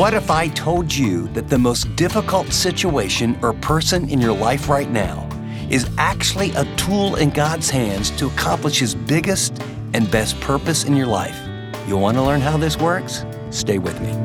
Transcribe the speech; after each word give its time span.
What 0.00 0.14
if 0.14 0.30
I 0.30 0.48
told 0.48 0.94
you 0.94 1.28
that 1.34 1.50
the 1.50 1.58
most 1.58 1.94
difficult 1.94 2.54
situation 2.54 3.38
or 3.42 3.52
person 3.52 4.08
in 4.08 4.18
your 4.18 4.32
life 4.32 4.66
right 4.66 4.90
now 4.90 5.28
is 5.68 5.90
actually 5.98 6.52
a 6.52 6.64
tool 6.76 7.16
in 7.16 7.28
God's 7.28 7.68
hands 7.68 8.10
to 8.12 8.28
accomplish 8.28 8.78
His 8.78 8.94
biggest 8.94 9.62
and 9.92 10.10
best 10.10 10.40
purpose 10.40 10.84
in 10.84 10.96
your 10.96 11.06
life? 11.06 11.38
You 11.86 11.98
want 11.98 12.16
to 12.16 12.22
learn 12.22 12.40
how 12.40 12.56
this 12.56 12.78
works? 12.78 13.26
Stay 13.50 13.76
with 13.76 14.00
me. 14.00 14.16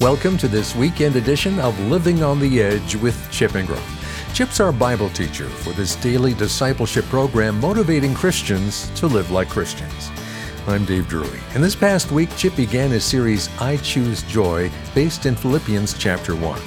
Welcome 0.00 0.38
to 0.38 0.48
this 0.48 0.74
weekend 0.74 1.16
edition 1.16 1.58
of 1.58 1.78
Living 1.90 2.22
on 2.22 2.40
the 2.40 2.62
Edge 2.62 2.96
with 2.96 3.30
Chip 3.30 3.54
Ingram. 3.54 3.82
Chip's 4.32 4.60
our 4.60 4.72
Bible 4.72 5.10
teacher 5.10 5.50
for 5.50 5.74
this 5.74 5.94
daily 5.96 6.32
discipleship 6.32 7.04
program 7.10 7.60
motivating 7.60 8.14
Christians 8.14 8.88
to 8.94 9.06
live 9.06 9.30
like 9.30 9.50
Christians. 9.50 10.10
I'm 10.68 10.84
Dave 10.84 11.08
Drury, 11.08 11.40
and 11.56 11.64
this 11.64 11.74
past 11.74 12.12
week, 12.12 12.30
Chip 12.36 12.54
began 12.54 12.90
his 12.90 13.04
series 13.04 13.48
I 13.60 13.78
Choose 13.78 14.22
Joy 14.22 14.70
based 14.94 15.26
in 15.26 15.34
Philippians 15.34 15.98
chapter 15.98 16.36
1. 16.36 16.60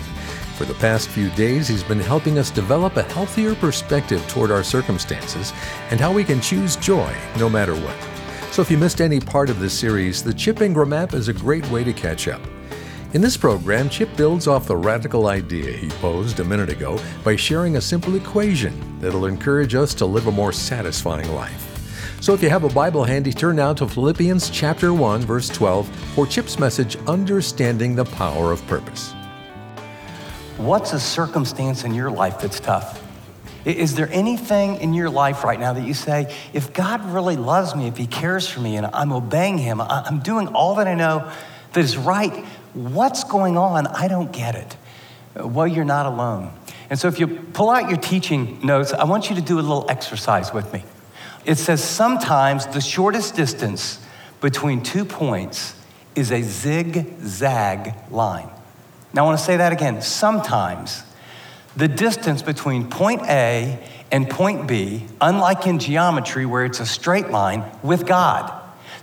For 0.58 0.66
the 0.66 0.74
past 0.76 1.08
few 1.08 1.30
days, 1.30 1.70
he's 1.70 1.82
been 1.82 2.02
helping 2.02 2.38
us 2.38 2.52
develop 2.52 2.98
a 2.98 3.04
healthier 3.04 3.56
perspective 3.56 4.22
toward 4.28 4.52
our 4.52 4.66
circumstances 4.66 5.54
and 5.92 6.00
how 6.00 6.12
we 6.12 6.26
can 6.26 6.42
choose 6.42 6.76
joy 6.76 7.16
no 7.38 7.50
matter 7.50 7.74
what. 7.74 7.96
So 8.52 8.62
if 8.62 8.70
you 8.70 8.78
missed 8.78 9.00
any 9.00 9.22
part 9.22 9.50
of 9.50 9.62
this 9.62 9.78
series, 9.78 10.22
the 10.22 10.34
Chip 10.34 10.62
Ingram 10.62 10.92
app 10.92 11.14
is 11.14 11.30
a 11.30 11.34
great 11.34 11.66
way 11.70 11.86
to 11.86 11.94
catch 11.94 12.28
up. 12.28 12.42
In 13.14 13.22
this 13.22 13.38
program, 13.38 13.88
Chip 13.88 14.14
builds 14.18 14.46
off 14.46 14.68
the 14.68 14.76
radical 14.76 15.28
idea 15.28 15.72
he 15.72 15.88
posed 15.88 16.42
a 16.42 16.44
minute 16.44 16.70
ago 16.70 17.00
by 17.24 17.38
sharing 17.38 17.78
a 17.78 17.82
simple 17.82 18.16
equation 18.16 19.00
that'll 19.00 19.28
encourage 19.28 19.74
us 19.74 19.94
to 19.94 20.06
live 20.06 20.28
a 20.28 20.32
more 20.34 20.52
satisfying 20.52 21.32
life. 21.34 21.75
So 22.22 22.34
if 22.34 22.42
you 22.42 22.50
have 22.50 22.64
a 22.64 22.70
Bible 22.70 23.04
handy, 23.04 23.32
turn 23.32 23.58
now 23.58 23.74
to 23.74 23.88
Philippians 23.88 24.50
chapter 24.50 24.94
1 24.94 25.22
verse 25.22 25.48
12 25.50 25.88
for 26.16 26.26
Chip's 26.26 26.58
message 26.58 26.96
Understanding 27.08 27.96
the 27.96 28.06
Power 28.06 28.52
of 28.52 28.66
Purpose. 28.68 29.14
What's 30.58 30.94
a 30.94 31.00
circumstance 31.00 31.84
in 31.84 31.94
your 31.94 32.10
life 32.10 32.40
that's 32.40 32.60
tough? 32.60 33.02
Is 33.66 33.96
there 33.96 34.10
anything 34.12 34.78
in 34.78 34.94
your 34.94 35.10
life 35.10 35.44
right 35.44 35.60
now 35.60 35.74
that 35.74 35.86
you 35.86 35.94
say, 35.94 36.34
if 36.54 36.72
God 36.72 37.04
really 37.06 37.36
loves 37.36 37.76
me, 37.76 37.88
if 37.88 37.98
He 37.98 38.08
cares 38.08 38.48
for 38.48 38.60
me, 38.60 38.78
and 38.78 38.86
I'm 38.88 39.12
obeying 39.12 39.58
Him, 39.58 39.82
I'm 39.82 40.20
doing 40.20 40.48
all 40.50 40.76
that 40.76 40.88
I 40.88 40.94
know 40.94 41.32
that 41.74 41.80
is 41.84 41.98
right, 41.98 42.46
what's 42.74 43.24
going 43.24 43.58
on? 43.58 43.88
I 43.88 44.08
don't 44.08 44.32
get 44.32 44.56
it. 44.56 44.78
Well, 45.36 45.68
you're 45.68 45.84
not 45.84 46.06
alone. 46.06 46.54
And 46.90 47.00
so 47.00 47.08
if 47.08 47.20
you 47.20 47.28
pull 47.28 47.70
out 47.70 47.90
your 47.90 47.98
teaching 47.98 48.60
notes, 48.64 48.94
I 48.94 49.04
want 49.04 49.30
you 49.30 49.36
to 49.36 49.42
do 49.42 49.60
a 49.60 49.62
little 49.62 49.86
exercise 49.90 50.54
with 50.54 50.72
me. 50.72 50.84
It 51.46 51.58
says 51.58 51.84
sometimes 51.84 52.66
the 52.68 52.82
shortest 52.82 53.36
distance 53.36 54.00
between 54.42 54.82
two 54.82 55.06
points 55.06 55.76
is 56.16 56.32
a 56.32 56.42
zigzag 56.42 57.94
line. 58.10 58.50
Now, 59.14 59.24
I 59.24 59.26
want 59.28 59.40
to 59.40 59.46
say 59.46 59.58
that 59.58 59.72
again. 59.72 60.02
Sometimes 60.02 61.04
the 61.76 61.88
distance 61.88 62.42
between 62.42 62.90
point 62.90 63.22
A 63.24 63.80
and 64.12 64.30
point 64.30 64.68
B, 64.68 65.06
unlike 65.22 65.68
in 65.68 65.80
geometry 65.80 66.46
where 66.46 66.66
it's 66.66 66.80
a 66.80 66.86
straight 66.86 67.30
line 67.30 67.64
with 67.84 68.06
God, 68.08 68.52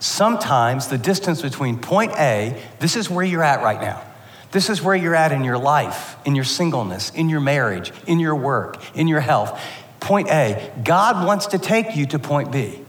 sometimes 0.01 0.89
the 0.89 0.99
distance 0.99 1.43
between 1.43 1.79
point 1.79 2.13
A, 2.19 2.61
this 2.81 2.97
is 2.97 3.09
where 3.09 3.25
you're 3.25 3.45
at 3.45 3.63
right 3.63 3.81
now. 3.81 4.03
This 4.51 4.69
is 4.69 4.83
where 4.83 4.95
you're 4.95 5.15
at 5.15 5.33
in 5.33 5.45
your 5.45 5.57
life, 5.57 6.17
in 6.27 6.35
your 6.35 6.45
singleness, 6.45 7.11
in 7.11 7.31
your 7.31 7.41
marriage, 7.41 7.91
in 8.07 8.21
your 8.21 8.35
work, 8.35 8.77
in 8.95 9.09
your 9.09 9.21
health 9.21 9.59
point 10.03 10.29
A. 10.29 10.71
God 10.85 11.27
wants 11.27 11.47
to 11.47 11.59
take 11.59 11.97
you 11.97 12.07
to 12.07 12.19
point 12.19 12.53
B. 12.53 12.81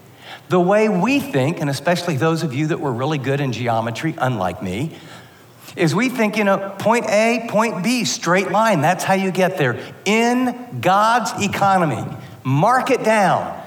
The 0.50 0.60
way 0.60 0.90
we 0.90 1.20
think, 1.20 1.62
and 1.62 1.70
especially 1.70 2.18
those 2.18 2.44
of 2.44 2.54
you 2.54 2.68
that 2.68 2.80
were 2.80 2.92
really 2.92 3.18
good 3.18 3.40
in 3.40 3.54
geometry, 3.54 4.14
unlike 4.18 4.62
me, 4.62 4.96
is 5.76 5.96
we 5.96 6.10
think, 6.10 6.38
you 6.38 6.44
know, 6.44 6.76
point 6.78 7.06
A, 7.08 7.48
point 7.50 7.84
B, 7.84 8.04
straight 8.06 8.52
line. 8.52 8.82
That's 8.82 9.04
how 9.04 9.14
you 9.14 9.32
get 9.32 9.58
there. 9.58 9.80
In 10.06 10.80
God's 10.82 11.32
economy, 11.42 12.06
mark 12.44 12.92
it 12.92 13.04
down. 13.04 13.60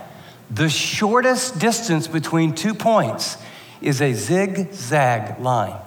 The 0.50 0.68
shortest 0.68 1.58
distance 1.58 2.06
between 2.06 2.54
two 2.54 2.74
points 2.74 3.38
is 3.80 4.00
a 4.00 4.12
zigzag 4.12 5.40
line. 5.40 5.80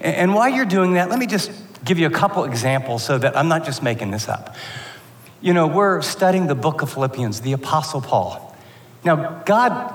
And 0.00 0.34
while 0.34 0.48
you're 0.48 0.64
doing 0.64 0.94
that, 0.94 1.10
let 1.10 1.18
me 1.18 1.26
just 1.26 1.52
give 1.84 1.98
you 1.98 2.06
a 2.06 2.10
couple 2.10 2.44
examples 2.44 3.04
so 3.04 3.18
that 3.18 3.36
I'm 3.36 3.48
not 3.48 3.64
just 3.64 3.82
making 3.82 4.10
this 4.10 4.28
up. 4.28 4.56
You 5.42 5.52
know, 5.52 5.66
we're 5.66 6.00
studying 6.00 6.46
the 6.46 6.54
book 6.54 6.82
of 6.82 6.92
Philippians, 6.92 7.42
the 7.42 7.52
Apostle 7.52 8.00
Paul. 8.00 8.56
Now, 9.04 9.42
God 9.44 9.92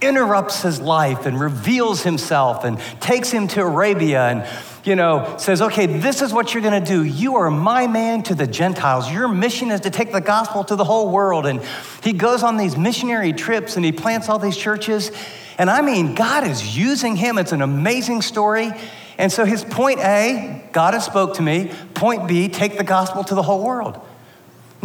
interrupts 0.00 0.62
his 0.62 0.80
life 0.80 1.26
and 1.26 1.40
reveals 1.40 2.02
himself 2.02 2.64
and 2.64 2.78
takes 3.00 3.30
him 3.30 3.48
to 3.48 3.62
Arabia 3.62 4.28
and, 4.28 4.46
you 4.84 4.94
know, 4.94 5.34
says, 5.38 5.60
okay, 5.60 5.86
this 5.86 6.22
is 6.22 6.32
what 6.32 6.54
you're 6.54 6.62
going 6.62 6.80
to 6.80 6.88
do. 6.88 7.02
You 7.02 7.36
are 7.36 7.50
my 7.50 7.86
man 7.86 8.22
to 8.24 8.34
the 8.34 8.46
Gentiles. 8.46 9.10
Your 9.10 9.26
mission 9.26 9.70
is 9.70 9.80
to 9.80 9.90
take 9.90 10.12
the 10.12 10.20
gospel 10.20 10.62
to 10.64 10.76
the 10.76 10.84
whole 10.84 11.10
world. 11.10 11.46
And 11.46 11.60
he 12.02 12.12
goes 12.12 12.42
on 12.42 12.56
these 12.56 12.76
missionary 12.76 13.32
trips 13.32 13.76
and 13.76 13.84
he 13.84 13.90
plants 13.90 14.28
all 14.28 14.38
these 14.38 14.56
churches. 14.56 15.10
And 15.58 15.68
I 15.68 15.80
mean, 15.80 16.14
God 16.14 16.46
is 16.46 16.76
using 16.76 17.16
him. 17.16 17.38
It's 17.38 17.52
an 17.52 17.62
amazing 17.62 18.22
story. 18.22 18.70
And 19.18 19.32
so 19.32 19.44
his 19.44 19.64
point 19.64 19.98
A, 20.00 20.62
God 20.72 20.94
has 20.94 21.04
spoke 21.04 21.34
to 21.34 21.42
me. 21.42 21.72
Point 21.94 22.28
B, 22.28 22.48
take 22.48 22.76
the 22.76 22.84
gospel 22.84 23.24
to 23.24 23.34
the 23.34 23.42
whole 23.42 23.64
world. 23.64 24.05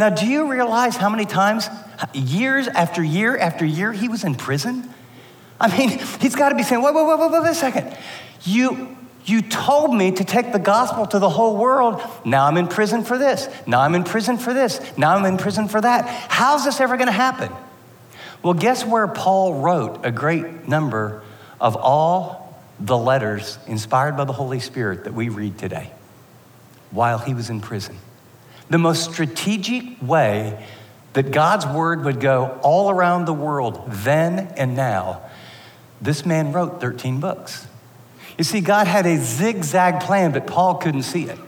Now, 0.02 0.10
do 0.10 0.26
you 0.26 0.50
realize 0.50 0.96
how 0.96 1.08
many 1.08 1.26
times, 1.26 1.68
years 2.12 2.66
after 2.66 3.04
year 3.04 3.38
after 3.38 3.64
year, 3.64 3.92
he 3.92 4.08
was 4.08 4.24
in 4.24 4.34
prison? 4.34 4.92
I 5.60 5.68
mean, 5.78 5.90
he's 6.20 6.34
got 6.34 6.48
to 6.48 6.56
be 6.56 6.64
saying, 6.64 6.82
wait, 6.82 6.92
wait, 6.92 7.06
wait, 7.06 7.20
wait, 7.20 7.30
wait 7.30 7.50
a 7.52 7.54
second. 7.54 7.96
You, 8.42 8.96
you 9.26 9.42
told 9.42 9.94
me 9.94 10.10
to 10.10 10.24
take 10.24 10.50
the 10.50 10.58
gospel 10.58 11.06
to 11.06 11.20
the 11.20 11.28
whole 11.28 11.56
world. 11.56 12.02
Now 12.24 12.46
I'm 12.46 12.56
in 12.56 12.66
prison 12.66 13.04
for 13.04 13.16
this. 13.16 13.48
Now 13.64 13.82
I'm 13.82 13.94
in 13.94 14.02
prison 14.02 14.38
for 14.38 14.52
this. 14.52 14.80
Now 14.98 15.14
I'm 15.14 15.24
in 15.24 15.38
prison 15.38 15.68
for 15.68 15.80
that. 15.80 16.08
How's 16.28 16.64
this 16.64 16.80
ever 16.80 16.96
going 16.96 17.06
to 17.06 17.12
happen? 17.12 17.52
Well, 18.42 18.54
guess 18.54 18.84
where 18.84 19.06
Paul 19.06 19.62
wrote 19.62 20.04
a 20.04 20.10
great 20.10 20.66
number 20.66 21.22
of 21.60 21.76
all 21.76 22.60
the 22.80 22.98
letters 22.98 23.56
inspired 23.68 24.16
by 24.16 24.24
the 24.24 24.32
Holy 24.32 24.58
Spirit 24.58 25.04
that 25.04 25.14
we 25.14 25.28
read 25.28 25.58
today? 25.58 25.92
While 26.90 27.18
he 27.18 27.34
was 27.34 27.50
in 27.50 27.60
prison 27.60 27.96
the 28.72 28.78
most 28.78 29.12
strategic 29.12 30.00
way 30.00 30.66
that 31.12 31.30
God's 31.30 31.66
word 31.66 32.04
would 32.04 32.20
go 32.20 32.58
all 32.62 32.90
around 32.90 33.26
the 33.26 33.34
world 33.34 33.82
then 33.86 34.52
and 34.56 34.74
now, 34.74 35.20
this 36.00 36.24
man 36.24 36.52
wrote 36.52 36.80
13 36.80 37.20
books. 37.20 37.66
You 38.38 38.44
see, 38.44 38.60
God 38.60 38.86
had 38.86 39.04
a 39.04 39.18
zigzag 39.18 40.00
plan, 40.00 40.32
but 40.32 40.46
Paul 40.46 40.76
couldn't 40.76 41.02
see 41.02 41.24
it. 41.24 41.38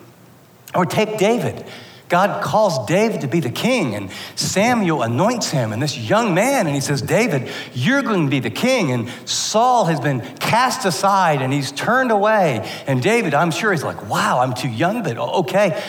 Or 0.75 0.85
take 0.85 1.17
David. 1.17 1.65
God 2.11 2.45
calls 2.45 2.87
David 2.87 3.23
to 3.23 3.27
be 3.27 3.41
the 3.41 3.51
king, 3.51 3.95
and 3.95 4.11
Samuel 4.37 5.03
anoints 5.03 5.51
him, 5.51 5.73
and 5.73 5.81
this 5.83 5.97
young 5.97 6.35
man, 6.35 6.67
and 6.67 6.75
he 6.75 6.83
says, 6.83 7.01
David, 7.01 7.51
you're 7.73 8.03
going 8.03 8.27
to 8.27 8.31
be 8.31 8.41
the 8.41 8.51
king. 8.51 8.93
And 8.93 9.09
Saul 9.25 9.87
has 9.87 9.99
been 9.99 10.21
cast 10.37 10.85
aside 10.85 11.41
and 11.41 11.53
he's 11.53 11.73
turned 11.73 12.11
away. 12.11 12.71
And 12.87 13.03
David, 13.03 13.33
I'm 13.33 13.51
sure 13.51 13.73
he's 13.73 13.83
like, 13.83 14.11
wow, 14.11 14.41
I'm 14.41 14.53
too 14.53 14.69
young, 14.69 15.03
but 15.03 15.17
okay. 15.17 15.83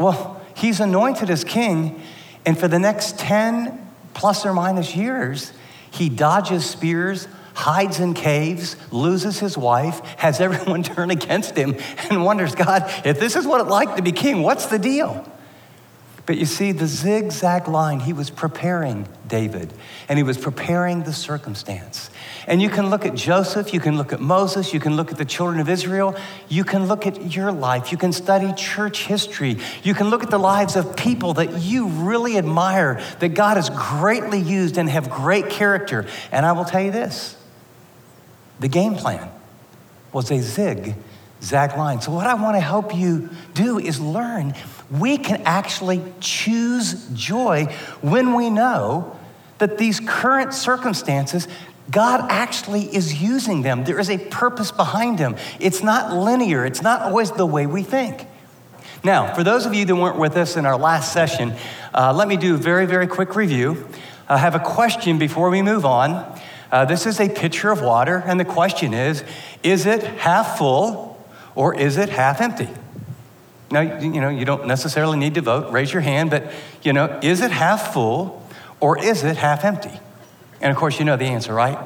Well, 0.00 0.40
he's 0.56 0.80
anointed 0.80 1.28
as 1.28 1.44
king, 1.44 2.00
and 2.46 2.58
for 2.58 2.68
the 2.68 2.78
next 2.78 3.18
10 3.18 3.86
plus 4.14 4.46
or 4.46 4.54
minus 4.54 4.96
years, 4.96 5.52
he 5.90 6.08
dodges 6.08 6.64
spears, 6.64 7.28
hides 7.52 8.00
in 8.00 8.14
caves, 8.14 8.76
loses 8.90 9.40
his 9.40 9.58
wife, 9.58 10.00
has 10.16 10.40
everyone 10.40 10.82
turn 10.84 11.10
against 11.10 11.54
him, 11.54 11.76
and 12.08 12.24
wonders, 12.24 12.54
God, 12.54 12.90
if 13.04 13.20
this 13.20 13.36
is 13.36 13.46
what 13.46 13.60
it's 13.60 13.68
like 13.68 13.96
to 13.96 14.02
be 14.02 14.12
king, 14.12 14.42
what's 14.42 14.66
the 14.66 14.78
deal? 14.78 15.30
But 16.24 16.38
you 16.38 16.46
see, 16.46 16.72
the 16.72 16.86
zigzag 16.86 17.68
line, 17.68 18.00
he 18.00 18.12
was 18.12 18.30
preparing 18.30 19.06
David 19.26 19.72
and 20.08 20.16
he 20.16 20.22
was 20.22 20.38
preparing 20.38 21.02
the 21.02 21.12
circumstance. 21.12 22.08
And 22.50 22.60
you 22.60 22.68
can 22.68 22.90
look 22.90 23.06
at 23.06 23.14
Joseph, 23.14 23.72
you 23.72 23.78
can 23.78 23.96
look 23.96 24.12
at 24.12 24.18
Moses, 24.18 24.74
you 24.74 24.80
can 24.80 24.96
look 24.96 25.12
at 25.12 25.18
the 25.18 25.24
children 25.24 25.60
of 25.60 25.68
Israel, 25.68 26.16
you 26.48 26.64
can 26.64 26.88
look 26.88 27.06
at 27.06 27.32
your 27.32 27.52
life, 27.52 27.92
you 27.92 27.96
can 27.96 28.12
study 28.12 28.52
church 28.54 29.06
history, 29.06 29.58
you 29.84 29.94
can 29.94 30.10
look 30.10 30.24
at 30.24 30.30
the 30.30 30.38
lives 30.38 30.74
of 30.74 30.96
people 30.96 31.34
that 31.34 31.60
you 31.62 31.86
really 31.86 32.36
admire, 32.36 33.00
that 33.20 33.34
God 33.34 33.56
has 33.56 33.70
greatly 33.70 34.40
used 34.40 34.78
and 34.78 34.90
have 34.90 35.08
great 35.08 35.48
character. 35.48 36.08
And 36.32 36.44
I 36.44 36.50
will 36.50 36.64
tell 36.64 36.82
you 36.82 36.90
this 36.90 37.36
the 38.58 38.68
game 38.68 38.96
plan 38.96 39.30
was 40.12 40.28
a 40.32 40.40
zig 40.40 40.96
zag 41.40 41.78
line. 41.78 42.00
So, 42.00 42.10
what 42.10 42.26
I 42.26 42.34
want 42.34 42.56
to 42.56 42.60
help 42.60 42.96
you 42.96 43.30
do 43.54 43.78
is 43.78 44.00
learn 44.00 44.54
we 44.90 45.18
can 45.18 45.40
actually 45.44 46.02
choose 46.18 47.08
joy 47.10 47.66
when 48.00 48.34
we 48.34 48.50
know 48.50 49.16
that 49.60 49.76
these 49.76 50.00
current 50.00 50.52
circumstances, 50.54 51.46
God 51.90 52.26
actually 52.30 52.82
is 52.94 53.20
using 53.20 53.62
them. 53.62 53.84
There 53.84 53.98
is 53.98 54.10
a 54.10 54.18
purpose 54.18 54.70
behind 54.70 55.18
them. 55.18 55.36
It's 55.58 55.82
not 55.82 56.16
linear, 56.16 56.64
it's 56.64 56.82
not 56.82 57.02
always 57.02 57.30
the 57.32 57.46
way 57.46 57.66
we 57.66 57.82
think. 57.82 58.26
Now, 59.02 59.34
for 59.34 59.42
those 59.42 59.64
of 59.64 59.74
you 59.74 59.84
that 59.86 59.96
weren't 59.96 60.18
with 60.18 60.36
us 60.36 60.56
in 60.56 60.66
our 60.66 60.76
last 60.76 61.12
session, 61.12 61.54
uh, 61.94 62.12
let 62.12 62.28
me 62.28 62.36
do 62.36 62.54
a 62.54 62.58
very, 62.58 62.86
very 62.86 63.06
quick 63.06 63.34
review. 63.34 63.88
I 64.28 64.36
have 64.36 64.54
a 64.54 64.60
question 64.60 65.18
before 65.18 65.50
we 65.50 65.62
move 65.62 65.86
on. 65.86 66.38
Uh, 66.70 66.84
this 66.84 67.06
is 67.06 67.18
a 67.18 67.28
pitcher 67.28 67.70
of 67.70 67.80
water, 67.80 68.22
and 68.26 68.38
the 68.38 68.44
question 68.44 68.94
is 68.94 69.24
is 69.62 69.86
it 69.86 70.02
half 70.02 70.58
full 70.58 71.18
or 71.54 71.74
is 71.74 71.96
it 71.96 72.10
half 72.10 72.40
empty? 72.40 72.68
Now, 73.70 73.80
you 73.80 74.20
know, 74.20 74.28
you 74.28 74.44
don't 74.44 74.66
necessarily 74.66 75.18
need 75.18 75.34
to 75.34 75.40
vote, 75.40 75.72
raise 75.72 75.92
your 75.92 76.02
hand, 76.02 76.30
but, 76.30 76.50
you 76.82 76.92
know, 76.92 77.20
is 77.22 77.40
it 77.40 77.52
half 77.52 77.92
full 77.92 78.44
or 78.80 78.98
is 78.98 79.22
it 79.22 79.36
half 79.36 79.64
empty? 79.64 80.00
And 80.60 80.70
of 80.70 80.76
course, 80.76 80.98
you 80.98 81.04
know 81.04 81.16
the 81.16 81.26
answer, 81.26 81.54
right? 81.54 81.78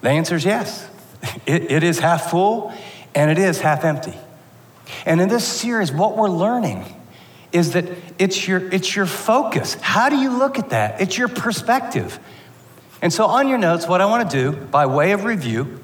The 0.00 0.10
answer 0.10 0.36
is 0.36 0.44
yes. 0.44 0.88
It, 1.46 1.70
it 1.72 1.82
is 1.82 1.98
half 1.98 2.30
full 2.30 2.72
and 3.14 3.30
it 3.30 3.38
is 3.38 3.60
half 3.60 3.84
empty. 3.84 4.14
And 5.04 5.20
in 5.20 5.28
this 5.28 5.46
series, 5.46 5.90
what 5.90 6.16
we're 6.16 6.28
learning 6.28 6.84
is 7.52 7.72
that 7.72 7.86
it's 8.18 8.46
your, 8.46 8.72
it's 8.72 8.94
your 8.94 9.06
focus. 9.06 9.74
How 9.80 10.08
do 10.08 10.16
you 10.16 10.30
look 10.30 10.58
at 10.58 10.70
that? 10.70 11.00
It's 11.00 11.16
your 11.16 11.28
perspective. 11.28 12.18
And 13.00 13.12
so, 13.12 13.26
on 13.26 13.48
your 13.48 13.58
notes, 13.58 13.86
what 13.86 14.00
I 14.00 14.06
want 14.06 14.30
to 14.30 14.36
do 14.36 14.52
by 14.52 14.86
way 14.86 15.12
of 15.12 15.24
review 15.24 15.80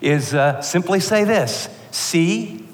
is 0.00 0.34
uh, 0.34 0.60
simply 0.62 1.00
say 1.00 1.24
this 1.24 1.68
C 1.90 2.66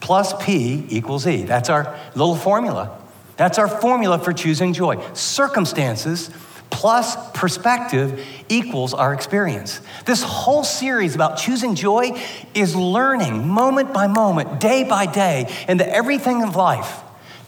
plus 0.00 0.34
P 0.44 0.86
equals 0.88 1.26
E. 1.26 1.44
That's 1.44 1.70
our 1.70 1.98
little 2.14 2.36
formula. 2.36 2.98
That's 3.36 3.58
our 3.58 3.68
formula 3.68 4.18
for 4.18 4.32
choosing 4.32 4.72
joy. 4.72 5.02
Circumstances 5.14 6.30
plus 6.70 7.16
perspective 7.32 8.24
equals 8.48 8.94
our 8.94 9.14
experience. 9.14 9.80
This 10.04 10.22
whole 10.22 10.64
series 10.64 11.14
about 11.14 11.38
choosing 11.38 11.74
joy 11.74 12.20
is 12.54 12.74
learning 12.74 13.48
moment 13.48 13.92
by 13.92 14.06
moment, 14.06 14.60
day 14.60 14.84
by 14.84 15.06
day, 15.06 15.52
into 15.68 15.88
everything 15.88 16.42
of 16.42 16.56
life 16.56 17.02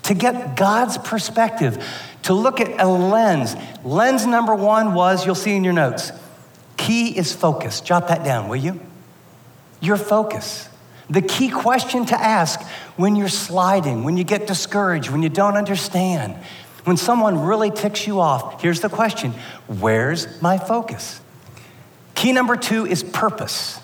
to 0.05 0.15
get 0.15 0.57
God's 0.57 0.99
perspective, 0.99 1.85
to 2.23 2.33
look 2.33 2.61
at 2.61 2.81
a 2.81 2.87
lens. 2.87 3.57
Lens 3.85 4.25
number 4.25 4.55
one 4.55 4.95
was, 4.95 5.27
you'll 5.27 5.35
see 5.35 5.57
in 5.57 5.65
your 5.65 5.73
notes, 5.73 6.13
key 6.77 7.17
is 7.17 7.35
focus. 7.35 7.81
Jot 7.81 8.09
that 8.09 8.25
down, 8.25 8.49
will 8.49 8.57
you? 8.57 8.81
Your 9.81 9.97
focus. 9.97 10.69
The 11.11 11.23
key 11.23 11.51
question 11.51 12.07
to 12.07 12.21
ask 12.21 12.61
when 12.97 13.17
you're 13.17 13.29
sliding, 13.29 14.05
when 14.05 14.17
you 14.17 14.25
get 14.25 14.47
discouraged, 14.47 15.11
when 15.11 15.23
you 15.23 15.29
don't 15.29 15.57
understand, 15.57 16.37
when 16.87 16.97
someone 16.97 17.41
really 17.41 17.73
ticks 17.73 18.07
you 18.07 18.21
off, 18.21 18.63
here's 18.63 18.81
the 18.81 18.89
question 18.89 19.33
Where's 19.67 20.41
my 20.41 20.57
focus? 20.57 21.21
Key 22.15 22.31
number 22.31 22.57
two 22.57 22.87
is 22.87 23.03
purpose. 23.03 23.81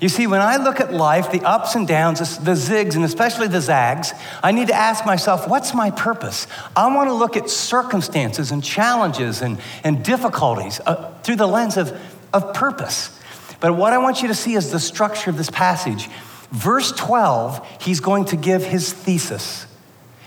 You 0.00 0.08
see, 0.08 0.28
when 0.28 0.40
I 0.40 0.56
look 0.56 0.80
at 0.80 0.92
life, 0.92 1.32
the 1.32 1.40
ups 1.42 1.74
and 1.74 1.88
downs, 1.88 2.20
the 2.38 2.52
zigs, 2.52 2.94
and 2.94 3.04
especially 3.04 3.48
the 3.48 3.60
zags, 3.60 4.12
I 4.44 4.52
need 4.52 4.68
to 4.68 4.74
ask 4.74 5.04
myself, 5.04 5.48
what's 5.48 5.74
my 5.74 5.90
purpose? 5.90 6.46
I 6.76 6.94
want 6.94 7.08
to 7.08 7.14
look 7.14 7.36
at 7.36 7.50
circumstances 7.50 8.52
and 8.52 8.62
challenges 8.62 9.42
and, 9.42 9.58
and 9.82 10.04
difficulties 10.04 10.80
uh, 10.86 11.12
through 11.22 11.36
the 11.36 11.48
lens 11.48 11.76
of, 11.76 11.98
of 12.32 12.54
purpose. 12.54 13.18
But 13.58 13.74
what 13.74 13.92
I 13.92 13.98
want 13.98 14.22
you 14.22 14.28
to 14.28 14.34
see 14.34 14.54
is 14.54 14.70
the 14.70 14.80
structure 14.80 15.30
of 15.30 15.36
this 15.36 15.50
passage. 15.50 16.08
Verse 16.52 16.92
12, 16.92 17.80
he's 17.80 17.98
going 18.00 18.26
to 18.26 18.36
give 18.36 18.64
his 18.64 18.92
thesis. 18.92 19.66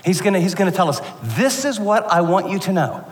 He's 0.08 0.22
to, 0.22 0.40
he's 0.40 0.54
to 0.70 0.76
tell 0.76 0.88
us, 0.88 1.02
this 1.22 1.66
is 1.66 1.78
what 1.78 2.04
I 2.04 2.22
want 2.22 2.48
you 2.48 2.58
to 2.60 2.72
know. 2.72 3.04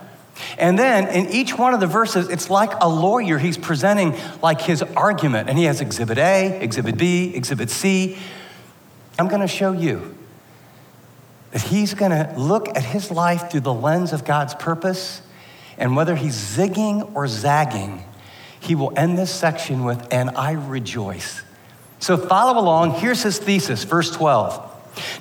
And 0.56 0.78
then 0.78 1.08
in 1.08 1.30
each 1.30 1.56
one 1.58 1.74
of 1.74 1.80
the 1.80 1.86
verses, 1.86 2.28
it's 2.30 2.48
like 2.48 2.72
a 2.80 2.88
lawyer. 2.88 3.36
He's 3.38 3.58
presenting 3.58 4.14
like 4.42 4.62
his 4.62 4.82
argument, 4.82 5.50
and 5.50 5.58
he 5.58 5.64
has 5.64 5.82
exhibit 5.82 6.16
A, 6.16 6.58
exhibit 6.62 6.96
B, 6.96 7.34
exhibit 7.34 7.68
C. 7.68 8.16
I'm 9.18 9.28
to 9.42 9.46
show 9.46 9.72
you 9.72 10.16
that 11.50 11.62
he's 11.62 11.92
to 12.12 12.34
look 12.38 12.68
at 12.68 12.82
his 12.82 13.10
life 13.10 13.50
through 13.50 13.60
the 13.60 13.74
lens 13.74 14.14
of 14.14 14.24
God's 14.24 14.54
purpose, 14.54 15.20
and 15.76 15.96
whether 15.96 16.16
he's 16.16 16.34
zigging 16.34 17.14
or 17.14 17.28
zagging, 17.28 18.04
he 18.58 18.74
will 18.74 18.92
end 18.96 19.18
this 19.18 19.30
section 19.30 19.84
with, 19.84 20.06
and 20.10 20.30
I 20.30 20.52
rejoice. 20.52 21.42
So 21.98 22.16
follow 22.16 22.58
along. 22.58 22.92
Here's 22.92 23.22
his 23.22 23.38
thesis, 23.38 23.84
verse 23.84 24.10
12. 24.10 24.72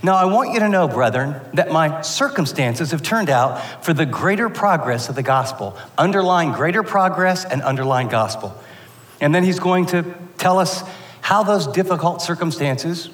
Now, 0.01 0.15
I 0.15 0.25
want 0.25 0.53
you 0.53 0.59
to 0.59 0.69
know, 0.69 0.87
brethren, 0.87 1.39
that 1.53 1.71
my 1.71 2.01
circumstances 2.01 2.91
have 2.91 3.01
turned 3.01 3.29
out 3.29 3.83
for 3.83 3.93
the 3.93 4.05
greater 4.05 4.49
progress 4.49 5.09
of 5.09 5.15
the 5.15 5.23
gospel. 5.23 5.77
underlying 5.97 6.51
greater 6.51 6.83
progress 6.83 7.45
and 7.45 7.61
underlying 7.61 8.07
gospel. 8.07 8.55
And 9.19 9.33
then 9.33 9.43
he's 9.43 9.59
going 9.59 9.87
to 9.87 10.03
tell 10.37 10.59
us 10.59 10.83
how 11.21 11.43
those 11.43 11.67
difficult 11.67 12.21
circumstances 12.21 13.09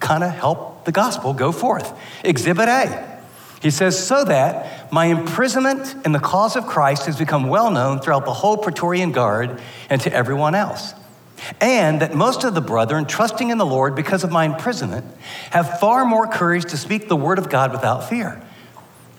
kind 0.00 0.24
of 0.24 0.30
help 0.30 0.84
the 0.84 0.92
gospel 0.92 1.34
go 1.34 1.52
forth. 1.52 1.92
Exhibit 2.22 2.68
A. 2.68 3.20
He 3.62 3.70
says, 3.70 4.06
so 4.06 4.24
that 4.24 4.92
my 4.92 5.06
imprisonment 5.06 5.94
in 6.04 6.12
the 6.12 6.18
cause 6.18 6.56
of 6.56 6.66
Christ 6.66 7.06
has 7.06 7.18
become 7.18 7.48
well 7.48 7.70
known 7.70 8.00
throughout 8.00 8.26
the 8.26 8.32
whole 8.32 8.56
Praetorian 8.56 9.12
Guard 9.12 9.60
and 9.88 10.00
to 10.02 10.12
everyone 10.12 10.54
else 10.54 10.94
and 11.60 12.00
that 12.00 12.14
most 12.14 12.44
of 12.44 12.54
the 12.54 12.60
brethren, 12.60 13.06
trusting 13.06 13.50
in 13.50 13.58
the 13.58 13.66
Lord 13.66 13.94
because 13.94 14.24
of 14.24 14.30
my 14.30 14.44
imprisonment, 14.44 15.04
have 15.50 15.80
far 15.80 16.04
more 16.04 16.26
courage 16.26 16.64
to 16.66 16.76
speak 16.76 17.08
the 17.08 17.16
word 17.16 17.38
of 17.38 17.48
God 17.48 17.72
without 17.72 18.08
fear. 18.08 18.40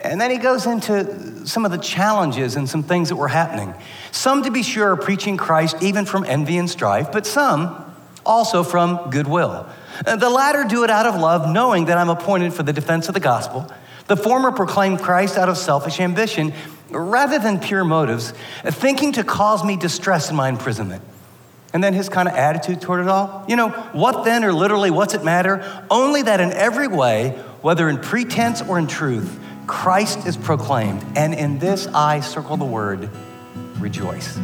And 0.02 0.22
then 0.22 0.30
he 0.30 0.38
goes 0.38 0.68
into 0.68 1.48
some 1.48 1.66
of 1.66 1.72
the 1.72 1.78
challenges 1.78 2.56
and 2.56 2.70
some 2.70 2.84
things 2.84 3.10
that 3.10 3.16
were 3.16 3.28
happening. 3.28 3.74
Some, 4.12 4.44
to 4.44 4.52
be 4.52 4.62
sure, 4.62 4.92
are 4.92 4.98
preaching 4.98 5.36
Christ 5.36 5.78
even 5.82 6.06
from 6.06 6.26
envy 6.26 6.58
and 6.58 6.70
strife, 6.70 7.12
but 7.12 7.26
some 7.26 7.82
also 8.26 8.64
from 8.64 9.10
goodwill. 9.10 9.68
Uh, 10.06 10.16
the 10.16 10.30
latter 10.30 10.64
do 10.64 10.84
it 10.84 10.90
out 10.90 11.06
of 11.06 11.20
love, 11.20 11.50
knowing 11.50 11.86
that 11.86 11.98
I'm 11.98 12.10
appointed 12.10 12.54
for 12.54 12.64
the 12.64 12.74
defense 12.74 13.08
of 13.08 13.14
the 13.14 13.20
gospel. 13.20 13.72
The 14.08 14.18
former 14.18 14.52
proclaim 14.52 14.98
Christ 14.98 15.38
out 15.38 15.50
of 15.50 15.58
selfish 15.58 16.00
ambition 16.00 16.54
rather 16.92 17.40
than 17.40 17.60
pure 17.60 17.84
motives, 17.84 18.32
thinking 18.64 19.14
to 19.14 19.24
cause 19.24 19.64
me 19.64 19.76
distress 19.76 20.30
in 20.30 20.36
my 20.36 20.50
imprisonment. 20.50 21.02
And 21.76 21.84
then 21.84 21.94
his 21.94 22.08
kind 22.08 22.30
of 22.30 22.36
attitude 22.36 22.80
toward 22.80 23.02
it 23.02 23.10
all. 23.10 23.44
You 23.50 23.58
know, 23.58 23.68
what 23.92 24.24
then, 24.24 24.46
or 24.46 24.54
literally, 24.54 24.92
what's 24.92 25.14
it 25.14 25.26
matter? 25.26 25.62
Only 25.92 26.22
that 26.22 26.40
in 26.40 26.54
every 26.54 26.88
way, 26.88 27.32
whether 27.62 27.90
in 27.90 27.98
pretense 27.98 28.62
or 28.62 28.80
in 28.80 28.88
truth, 28.88 29.38
Christ 29.68 30.26
is 30.26 30.38
proclaimed. 30.38 31.06
And 31.18 31.34
in 31.34 31.60
this 31.60 31.88
I 31.88 32.22
circle 32.22 32.56
the 32.56 32.64
word 32.64 33.10
rejoice. 33.78 34.38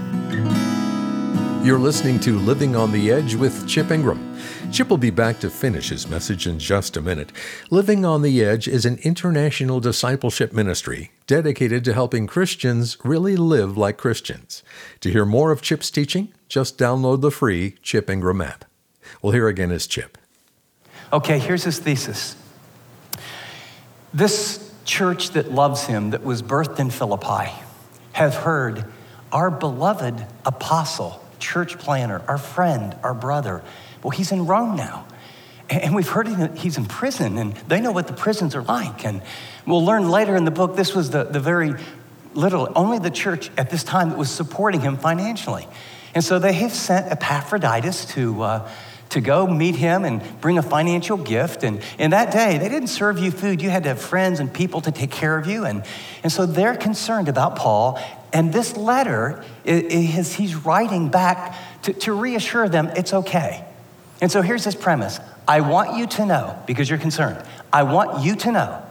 You're 1.63 1.79
listening 1.79 2.19
to 2.19 2.37
Living 2.37 2.75
on 2.75 2.91
the 2.91 3.09
Edge 3.09 3.35
with 3.35 3.65
Chip 3.65 3.91
Ingram. 3.91 4.30
Chip 4.71 4.89
will 4.89 4.97
be 4.97 5.09
back 5.09 5.37
to 5.41 5.49
finish 5.49 5.89
his 5.89 6.07
message 6.07 6.47
in 6.47 6.57
just 6.57 6.95
a 6.95 7.01
minute. 7.01 7.33
Living 7.69 8.05
on 8.05 8.21
the 8.21 8.41
Edge 8.41 8.69
is 8.69 8.85
an 8.85 8.99
international 9.03 9.81
discipleship 9.81 10.53
ministry 10.53 11.11
dedicated 11.27 11.83
to 11.83 11.93
helping 11.93 12.25
Christians 12.25 12.97
really 13.03 13.35
live 13.35 13.77
like 13.77 13.97
Christians. 13.97 14.63
To 15.01 15.11
hear 15.11 15.25
more 15.25 15.51
of 15.51 15.61
Chip's 15.61 15.91
teaching, 15.91 16.33
just 16.47 16.77
download 16.77 17.19
the 17.19 17.31
free 17.31 17.75
Chip 17.83 18.09
Ingram 18.09 18.39
app. 18.39 18.63
Well, 19.21 19.33
here 19.33 19.49
again 19.49 19.71
is 19.71 19.87
Chip. 19.87 20.17
Okay, 21.11 21.37
here's 21.37 21.65
his 21.65 21.77
thesis. 21.77 22.37
This 24.13 24.73
church 24.85 25.31
that 25.31 25.51
loves 25.51 25.83
him, 25.83 26.11
that 26.11 26.23
was 26.23 26.41
birthed 26.41 26.79
in 26.79 26.91
Philippi, 26.91 27.51
have 28.13 28.35
heard 28.35 28.85
our 29.33 29.51
beloved 29.51 30.25
apostle, 30.45 31.21
church 31.39 31.77
planner, 31.77 32.21
our 32.29 32.37
friend, 32.37 32.95
our 33.03 33.13
brother. 33.13 33.63
Well, 34.03 34.11
he's 34.11 34.31
in 34.31 34.45
Rome 34.45 34.75
now. 34.75 35.05
And 35.69 35.95
we've 35.95 36.09
heard 36.09 36.27
he's 36.57 36.77
in 36.77 36.85
prison, 36.85 37.37
and 37.37 37.53
they 37.67 37.79
know 37.79 37.93
what 37.93 38.07
the 38.07 38.13
prisons 38.13 38.55
are 38.55 38.61
like. 38.61 39.05
And 39.05 39.21
we'll 39.65 39.85
learn 39.85 40.09
later 40.09 40.35
in 40.35 40.43
the 40.43 40.51
book 40.51 40.75
this 40.75 40.93
was 40.93 41.11
the, 41.11 41.23
the 41.23 41.39
very 41.39 41.75
little, 42.33 42.71
only 42.75 42.99
the 42.99 43.09
church 43.09 43.49
at 43.57 43.69
this 43.69 43.83
time 43.83 44.09
that 44.09 44.17
was 44.17 44.29
supporting 44.29 44.81
him 44.81 44.97
financially. 44.97 45.67
And 46.13 46.23
so 46.23 46.39
they 46.39 46.53
have 46.53 46.73
sent 46.73 47.09
Epaphroditus 47.09 48.05
to, 48.13 48.41
uh, 48.41 48.69
to 49.09 49.21
go 49.21 49.47
meet 49.47 49.75
him 49.75 50.03
and 50.03 50.21
bring 50.41 50.57
a 50.57 50.61
financial 50.61 51.15
gift. 51.15 51.63
And 51.63 51.81
in 51.97 52.11
that 52.11 52.33
day, 52.33 52.57
they 52.57 52.67
didn't 52.67 52.89
serve 52.89 53.19
you 53.19 53.31
food. 53.31 53.61
You 53.61 53.69
had 53.69 53.83
to 53.83 53.89
have 53.89 54.01
friends 54.01 54.41
and 54.41 54.53
people 54.53 54.81
to 54.81 54.91
take 54.91 55.11
care 55.11 55.37
of 55.37 55.47
you. 55.47 55.63
And, 55.63 55.83
and 56.21 56.31
so 56.31 56.45
they're 56.45 56.75
concerned 56.75 57.29
about 57.29 57.55
Paul. 57.55 57.97
And 58.33 58.51
this 58.51 58.75
letter 58.75 59.43
is 59.63 60.35
he's 60.35 60.55
writing 60.55 61.09
back 61.09 61.55
to, 61.83 61.93
to 61.93 62.13
reassure 62.13 62.67
them 62.67 62.91
it's 62.95 63.13
okay. 63.13 63.65
And 64.21 64.31
so 64.31 64.41
here's 64.41 64.63
his 64.63 64.75
premise 64.75 65.19
I 65.47 65.61
want 65.61 65.97
you 65.97 66.07
to 66.07 66.25
know, 66.25 66.57
because 66.67 66.89
you're 66.89 66.99
concerned, 66.99 67.43
I 67.73 67.83
want 67.83 68.23
you 68.23 68.35
to 68.37 68.51
know 68.51 68.85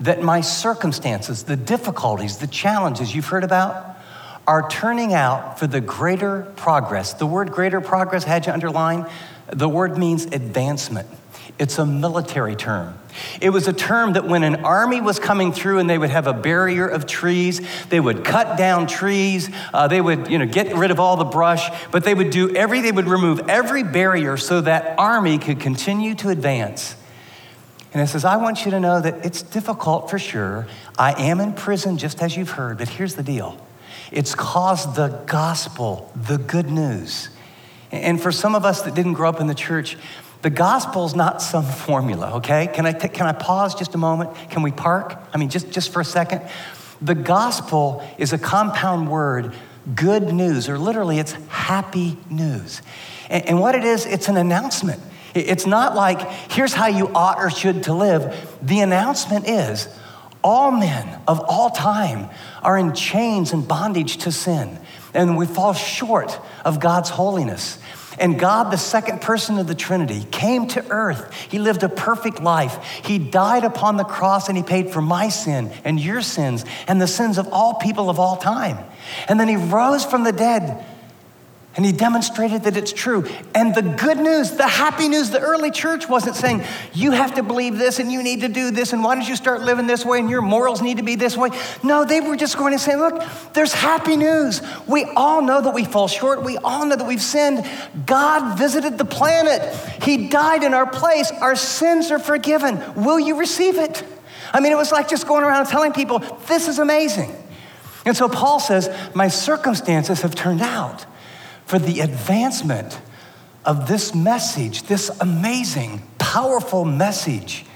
that 0.00 0.22
my 0.22 0.40
circumstances, 0.40 1.44
the 1.44 1.56
difficulties, 1.56 2.38
the 2.38 2.46
challenges 2.46 3.14
you've 3.14 3.26
heard 3.26 3.44
about, 3.44 3.96
are 4.46 4.68
turning 4.70 5.12
out 5.12 5.58
for 5.58 5.66
the 5.66 5.80
greater 5.80 6.50
progress. 6.56 7.12
The 7.12 7.26
word 7.26 7.52
greater 7.52 7.80
progress 7.80 8.24
had 8.24 8.46
you 8.46 8.52
underline. 8.52 9.06
The 9.52 9.68
word 9.68 9.98
means 9.98 10.24
advancement. 10.24 11.08
It's 11.58 11.78
a 11.78 11.86
military 11.86 12.54
term. 12.54 12.96
It 13.40 13.50
was 13.50 13.66
a 13.66 13.72
term 13.72 14.12
that 14.12 14.26
when 14.26 14.44
an 14.44 14.64
army 14.64 15.00
was 15.00 15.18
coming 15.18 15.52
through 15.52 15.78
and 15.78 15.90
they 15.90 15.98
would 15.98 16.10
have 16.10 16.28
a 16.28 16.32
barrier 16.32 16.86
of 16.86 17.06
trees, 17.06 17.60
they 17.88 17.98
would 17.98 18.24
cut 18.24 18.56
down 18.56 18.86
trees, 18.86 19.50
uh, 19.74 19.88
they 19.88 20.00
would 20.00 20.30
you 20.30 20.38
know, 20.38 20.46
get 20.46 20.74
rid 20.76 20.92
of 20.92 21.00
all 21.00 21.16
the 21.16 21.24
brush, 21.24 21.68
but 21.90 22.04
they 22.04 22.14
would 22.14 22.30
do 22.30 22.54
every, 22.54 22.80
they 22.80 22.92
would 22.92 23.08
remove 23.08 23.48
every 23.48 23.82
barrier 23.82 24.36
so 24.36 24.60
that 24.60 24.98
army 24.98 25.38
could 25.38 25.58
continue 25.58 26.14
to 26.16 26.28
advance. 26.28 26.94
And 27.92 28.02
it 28.02 28.06
says, 28.06 28.24
I 28.24 28.36
want 28.36 28.64
you 28.64 28.70
to 28.72 28.80
know 28.80 29.00
that 29.00 29.24
it's 29.24 29.42
difficult 29.42 30.10
for 30.10 30.18
sure. 30.18 30.66
I 30.98 31.20
am 31.20 31.40
in 31.40 31.54
prison, 31.54 31.98
just 31.98 32.22
as 32.22 32.36
you've 32.36 32.50
heard, 32.50 32.78
but 32.78 32.88
here's 32.88 33.14
the 33.14 33.22
deal 33.22 33.58
It's 34.12 34.34
caused 34.34 34.94
the 34.94 35.08
gospel, 35.26 36.12
the 36.14 36.38
good 36.38 36.70
news. 36.70 37.30
And 37.90 38.20
for 38.20 38.32
some 38.32 38.54
of 38.54 38.64
us 38.64 38.82
that 38.82 38.94
didn't 38.94 39.14
grow 39.14 39.28
up 39.28 39.40
in 39.40 39.46
the 39.46 39.54
church, 39.54 39.96
the 40.42 40.50
gospel's 40.50 41.16
not 41.16 41.42
some 41.42 41.64
formula, 41.64 42.36
okay? 42.36 42.68
Can 42.72 42.86
I, 42.86 42.92
t- 42.92 43.08
can 43.08 43.26
I 43.26 43.32
pause 43.32 43.74
just 43.74 43.94
a 43.94 43.98
moment? 43.98 44.34
Can 44.50 44.62
we 44.62 44.70
park? 44.70 45.18
I 45.32 45.38
mean, 45.38 45.48
just, 45.48 45.70
just 45.70 45.92
for 45.92 46.00
a 46.00 46.04
second. 46.04 46.42
The 47.00 47.14
gospel 47.14 48.06
is 48.18 48.32
a 48.32 48.38
compound 48.38 49.10
word, 49.10 49.54
good 49.94 50.32
news, 50.32 50.68
or 50.68 50.78
literally 50.78 51.18
it's 51.18 51.32
happy 51.48 52.18
news. 52.30 52.82
And, 53.28 53.46
and 53.46 53.60
what 53.60 53.74
it 53.74 53.84
is, 53.84 54.06
it's 54.06 54.28
an 54.28 54.36
announcement. 54.36 55.02
It's 55.34 55.66
not 55.66 55.94
like, 55.94 56.20
here's 56.50 56.72
how 56.72 56.86
you 56.86 57.08
ought 57.08 57.38
or 57.38 57.50
should 57.50 57.84
to 57.84 57.94
live. 57.94 58.56
The 58.62 58.80
announcement 58.80 59.48
is, 59.48 59.88
all 60.42 60.70
men 60.70 61.20
of 61.26 61.40
all 61.40 61.70
time 61.70 62.30
are 62.62 62.78
in 62.78 62.94
chains 62.94 63.52
and 63.52 63.66
bondage 63.66 64.18
to 64.18 64.32
sin, 64.32 64.78
and 65.14 65.36
we 65.36 65.46
fall 65.46 65.72
short 65.72 66.38
of 66.64 66.80
God's 66.80 67.10
holiness. 67.10 67.78
And 68.18 68.38
God, 68.38 68.72
the 68.72 68.78
second 68.78 69.20
person 69.20 69.58
of 69.58 69.66
the 69.68 69.74
Trinity, 69.74 70.26
came 70.30 70.66
to 70.68 70.84
earth. 70.90 71.32
He 71.50 71.58
lived 71.58 71.82
a 71.82 71.88
perfect 71.88 72.40
life. 72.40 72.82
He 73.04 73.18
died 73.18 73.64
upon 73.64 73.96
the 73.96 74.04
cross 74.04 74.48
and 74.48 74.56
he 74.56 74.64
paid 74.64 74.90
for 74.90 75.00
my 75.00 75.28
sin 75.28 75.70
and 75.84 76.00
your 76.00 76.20
sins 76.20 76.64
and 76.88 77.00
the 77.00 77.06
sins 77.06 77.38
of 77.38 77.48
all 77.52 77.74
people 77.74 78.10
of 78.10 78.18
all 78.18 78.36
time. 78.36 78.78
And 79.28 79.38
then 79.38 79.48
he 79.48 79.56
rose 79.56 80.04
from 80.04 80.24
the 80.24 80.32
dead 80.32 80.84
and 81.78 81.86
he 81.86 81.92
demonstrated 81.92 82.64
that 82.64 82.76
it's 82.76 82.92
true. 82.92 83.24
And 83.54 83.72
the 83.72 83.82
good 83.82 84.18
news, 84.18 84.50
the 84.50 84.66
happy 84.66 85.08
news, 85.08 85.30
the 85.30 85.38
early 85.38 85.70
church 85.70 86.08
wasn't 86.08 86.34
saying, 86.34 86.64
you 86.92 87.12
have 87.12 87.36
to 87.36 87.44
believe 87.44 87.78
this 87.78 88.00
and 88.00 88.10
you 88.10 88.20
need 88.20 88.40
to 88.40 88.48
do 88.48 88.72
this 88.72 88.92
and 88.92 89.04
why 89.04 89.14
don't 89.14 89.28
you 89.28 89.36
start 89.36 89.62
living 89.62 89.86
this 89.86 90.04
way 90.04 90.18
and 90.18 90.28
your 90.28 90.42
morals 90.42 90.82
need 90.82 90.96
to 90.96 91.04
be 91.04 91.14
this 91.14 91.36
way. 91.36 91.50
No, 91.84 92.04
they 92.04 92.20
were 92.20 92.34
just 92.34 92.58
going 92.58 92.72
to 92.72 92.80
say, 92.80 92.96
look, 92.96 93.22
there's 93.52 93.72
happy 93.72 94.16
news. 94.16 94.60
We 94.88 95.04
all 95.14 95.40
know 95.40 95.60
that 95.62 95.72
we 95.72 95.84
fall 95.84 96.08
short. 96.08 96.42
We 96.42 96.56
all 96.56 96.84
know 96.84 96.96
that 96.96 97.06
we've 97.06 97.22
sinned. 97.22 97.64
God 98.06 98.58
visited 98.58 98.98
the 98.98 99.04
planet, 99.04 99.62
He 100.02 100.26
died 100.26 100.64
in 100.64 100.74
our 100.74 100.90
place. 100.90 101.30
Our 101.30 101.54
sins 101.54 102.10
are 102.10 102.18
forgiven. 102.18 102.82
Will 102.96 103.20
you 103.20 103.38
receive 103.38 103.76
it? 103.76 104.02
I 104.52 104.58
mean, 104.58 104.72
it 104.72 104.76
was 104.76 104.90
like 104.90 105.08
just 105.08 105.28
going 105.28 105.44
around 105.44 105.66
telling 105.66 105.92
people, 105.92 106.18
this 106.48 106.66
is 106.66 106.80
amazing. 106.80 107.32
And 108.04 108.16
so 108.16 108.28
Paul 108.28 108.58
says, 108.58 108.92
my 109.14 109.28
circumstances 109.28 110.22
have 110.22 110.34
turned 110.34 110.62
out 110.62 111.06
for 111.68 111.78
the 111.78 112.00
advancement 112.00 112.98
of 113.62 113.88
this 113.88 114.14
message, 114.14 114.84
this 114.84 115.10
amazing, 115.20 116.02
powerful 116.16 116.86
message. 116.86 117.66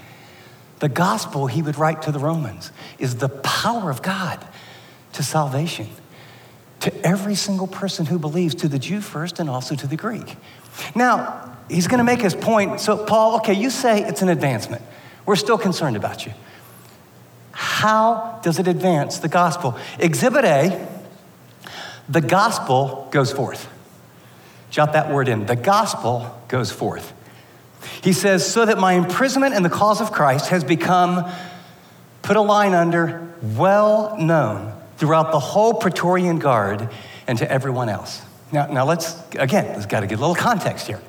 The 0.79 0.89
gospel 0.89 1.45
he 1.45 1.61
would 1.61 1.77
write 1.77 2.01
to 2.01 2.11
the 2.11 2.17
Romans 2.17 2.71
is 2.97 3.17
the 3.17 3.29
power 3.29 3.91
of 3.91 4.01
God 4.01 4.43
to 5.13 5.21
salvation, 5.21 5.87
to 6.79 6.91
every 7.05 7.35
single 7.35 7.67
person 7.67 8.07
who 8.07 8.17
believes, 8.17 8.55
to 8.55 8.67
the 8.67 8.79
Jew 8.79 8.99
first 8.99 9.39
and 9.39 9.47
also 9.47 9.75
to 9.75 9.85
the 9.85 9.95
Greek. 9.95 10.37
Now, 10.95 11.55
he's 11.69 11.85
going 11.85 11.99
to 11.99 12.03
make 12.03 12.21
his 12.21 12.33
point. 12.33 12.79
So, 12.79 13.05
Paul, 13.05 13.35
okay, 13.35 13.53
you 13.53 13.69
say 13.69 14.03
it's 14.03 14.23
an 14.23 14.29
advancement. 14.29 14.81
We're 15.27 15.35
still 15.35 15.59
concerned 15.59 15.97
about 15.97 16.25
you. 16.25 16.33
How 17.51 18.39
does 18.41 18.57
it 18.57 18.67
advance 18.67 19.19
the 19.19 19.29
gospel? 19.29 19.77
Exhibit 19.99 20.45
A 20.45 20.87
the 22.09 22.21
gospel 22.21 23.07
goes 23.11 23.31
forth. 23.31 23.69
Jot 24.73 24.93
that 24.93 25.11
word 25.11 25.27
in. 25.27 25.45
The 25.45 25.55
gospel 25.55 26.35
goes 26.47 26.71
forth. 26.71 27.13
He 28.01 28.11
says, 28.11 28.51
so 28.51 28.65
that 28.65 28.79
my 28.79 28.93
imprisonment 28.93 29.53
in 29.53 29.61
the 29.61 29.69
cause 29.69 30.01
of 30.01 30.11
Christ 30.11 30.49
has 30.49 30.63
become, 30.63 31.31
put 32.23 32.37
a 32.37 32.41
line 32.41 32.73
under, 32.73 33.31
well 33.55 34.17
known 34.17 34.73
throughout 34.97 35.31
the 35.31 35.37
whole 35.37 35.75
Praetorian 35.75 36.39
Guard 36.39 36.89
and 37.27 37.37
to 37.37 37.51
everyone 37.51 37.87
else. 37.87 38.23
Now, 38.51 38.65
now 38.65 38.83
let's, 38.83 39.15
again, 39.35 39.67
let's 39.67 39.85
got 39.85 39.99
to 39.99 40.07
get 40.07 40.17
a 40.17 40.21
little 40.21 40.33
context 40.33 40.87
here. 40.87 41.01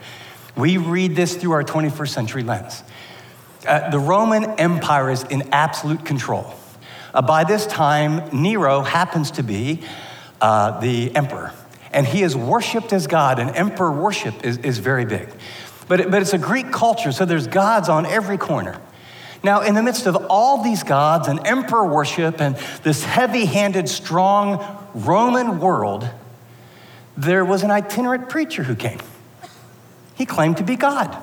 We 0.59 0.77
read 0.77 1.17
this 1.17 1.35
through 1.35 1.53
our 1.53 1.65
21st 1.65 2.09
century 2.11 2.43
lens. 2.43 2.83
Uh, 3.67 3.89
the 3.89 3.99
Roman 3.99 4.45
Empire 4.61 5.09
is 5.09 5.23
in 5.23 5.41
absolute 5.53 6.05
control. 6.05 6.53
Uh, 7.15 7.23
by 7.23 7.45
this 7.45 7.67
time, 7.67 8.29
Nero 8.31 8.83
happens 8.83 9.31
to 9.31 9.43
be 9.43 9.81
uh, 10.43 10.81
the 10.81 11.17
emperor 11.17 11.55
and 11.95 12.07
he 12.07 12.23
is 12.23 12.37
worshiped 12.37 12.93
as 12.93 13.07
God, 13.07 13.39
and 13.39 13.55
emperor 13.57 13.93
worship 13.93 14.45
is, 14.45 14.59
is 14.59 14.79
very 14.79 15.05
big. 15.05 15.29
But, 15.87 16.01
it, 16.01 16.11
but 16.11 16.21
it's 16.21 16.33
a 16.33 16.39
Greek 16.39 16.73
culture, 16.73 17.13
so 17.13 17.25
there's 17.25 17.47
gods 17.47 17.89
on 17.89 18.05
every 18.05 18.37
corner. 18.37 18.81
Now, 19.43 19.61
in 19.61 19.75
the 19.75 19.83
midst 19.83 20.07
of 20.07 20.17
all 20.29 20.63
these 20.63 20.83
gods 20.83 21.29
and 21.29 21.47
emperor 21.47 21.87
worship 21.87 22.41
and 22.41 22.57
this 22.83 23.05
heavy 23.05 23.45
handed, 23.45 23.89
strong 23.89 24.65
Roman 24.95 25.61
world, 25.61 26.09
there 27.17 27.45
was 27.45 27.63
an 27.63 27.71
itinerant 27.71 28.29
preacher 28.29 28.63
who 28.63 28.75
came. 28.75 28.99
He 30.15 30.27
claimed 30.27 30.57
to 30.57 30.65
be 30.65 30.77
God, 30.77 31.17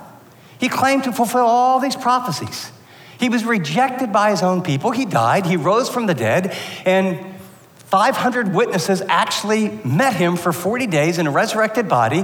he 0.59 0.69
claimed 0.69 1.03
to 1.05 1.11
fulfill 1.11 1.45
all 1.45 1.79
these 1.79 1.95
prophecies. 1.95 2.71
He 3.19 3.29
was 3.29 3.45
rejected 3.45 4.11
by 4.11 4.31
his 4.31 4.41
own 4.41 4.63
people. 4.63 4.89
He 4.89 5.05
died. 5.05 5.45
He 5.45 5.55
rose 5.55 5.89
from 5.89 6.07
the 6.07 6.15
dead. 6.15 6.57
And 6.85 7.30
500 7.91 8.55
witnesses 8.55 9.01
actually 9.09 9.69
met 9.83 10.15
him 10.15 10.37
for 10.37 10.53
40 10.53 10.87
days 10.87 11.17
in 11.17 11.27
a 11.27 11.31
resurrected 11.31 11.89
body. 11.89 12.23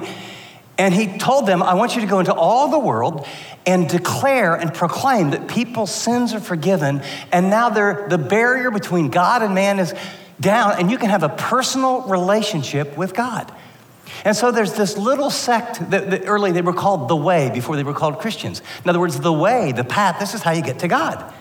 And 0.77 0.93
he 0.93 1.17
told 1.17 1.45
them, 1.45 1.61
I 1.61 1.73
want 1.73 1.95
you 1.95 2.01
to 2.01 2.07
go 2.07 2.19
into 2.19 2.33
all 2.33 2.71
the 2.71 2.79
world 2.79 3.27
and 3.65 3.89
declare 3.89 4.55
and 4.55 4.73
proclaim 4.73 5.31
that 5.31 5.49
people's 5.49 5.93
sins 5.93 6.33
are 6.33 6.39
forgiven. 6.39 7.01
And 7.33 7.49
now 7.49 7.69
the 7.69 8.17
barrier 8.17 8.71
between 8.71 9.09
God 9.09 9.43
and 9.43 9.53
man 9.53 9.79
is 9.79 9.93
down, 10.39 10.79
and 10.79 10.89
you 10.89 10.97
can 10.97 11.09
have 11.09 11.23
a 11.23 11.29
personal 11.29 12.03
relationship 12.03 12.95
with 12.95 13.13
God. 13.13 13.53
And 14.23 14.37
so 14.37 14.51
there's 14.51 14.73
this 14.73 14.97
little 14.97 15.29
sect 15.29 15.91
that, 15.91 16.11
that 16.11 16.27
early 16.27 16.53
they 16.53 16.61
were 16.61 16.73
called 16.73 17.09
the 17.09 17.15
way 17.15 17.49
before 17.53 17.75
they 17.75 17.83
were 17.83 17.93
called 17.93 18.19
Christians. 18.19 18.61
In 18.83 18.89
other 18.89 18.99
words, 19.01 19.19
the 19.19 19.33
way, 19.33 19.73
the 19.73 19.83
path, 19.83 20.17
this 20.19 20.33
is 20.33 20.43
how 20.43 20.51
you 20.51 20.61
get 20.61 20.79
to 20.79 20.87
God. 20.87 21.33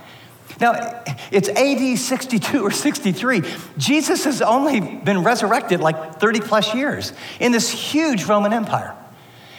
Now, 0.60 1.02
it's 1.30 1.48
AD 1.48 1.98
62 1.98 2.62
or 2.62 2.70
63. 2.70 3.42
Jesus 3.76 4.24
has 4.24 4.40
only 4.40 4.80
been 4.80 5.22
resurrected 5.22 5.80
like 5.80 6.18
30 6.18 6.40
plus 6.40 6.74
years 6.74 7.12
in 7.40 7.52
this 7.52 7.70
huge 7.70 8.24
Roman 8.24 8.52
Empire. 8.52 8.96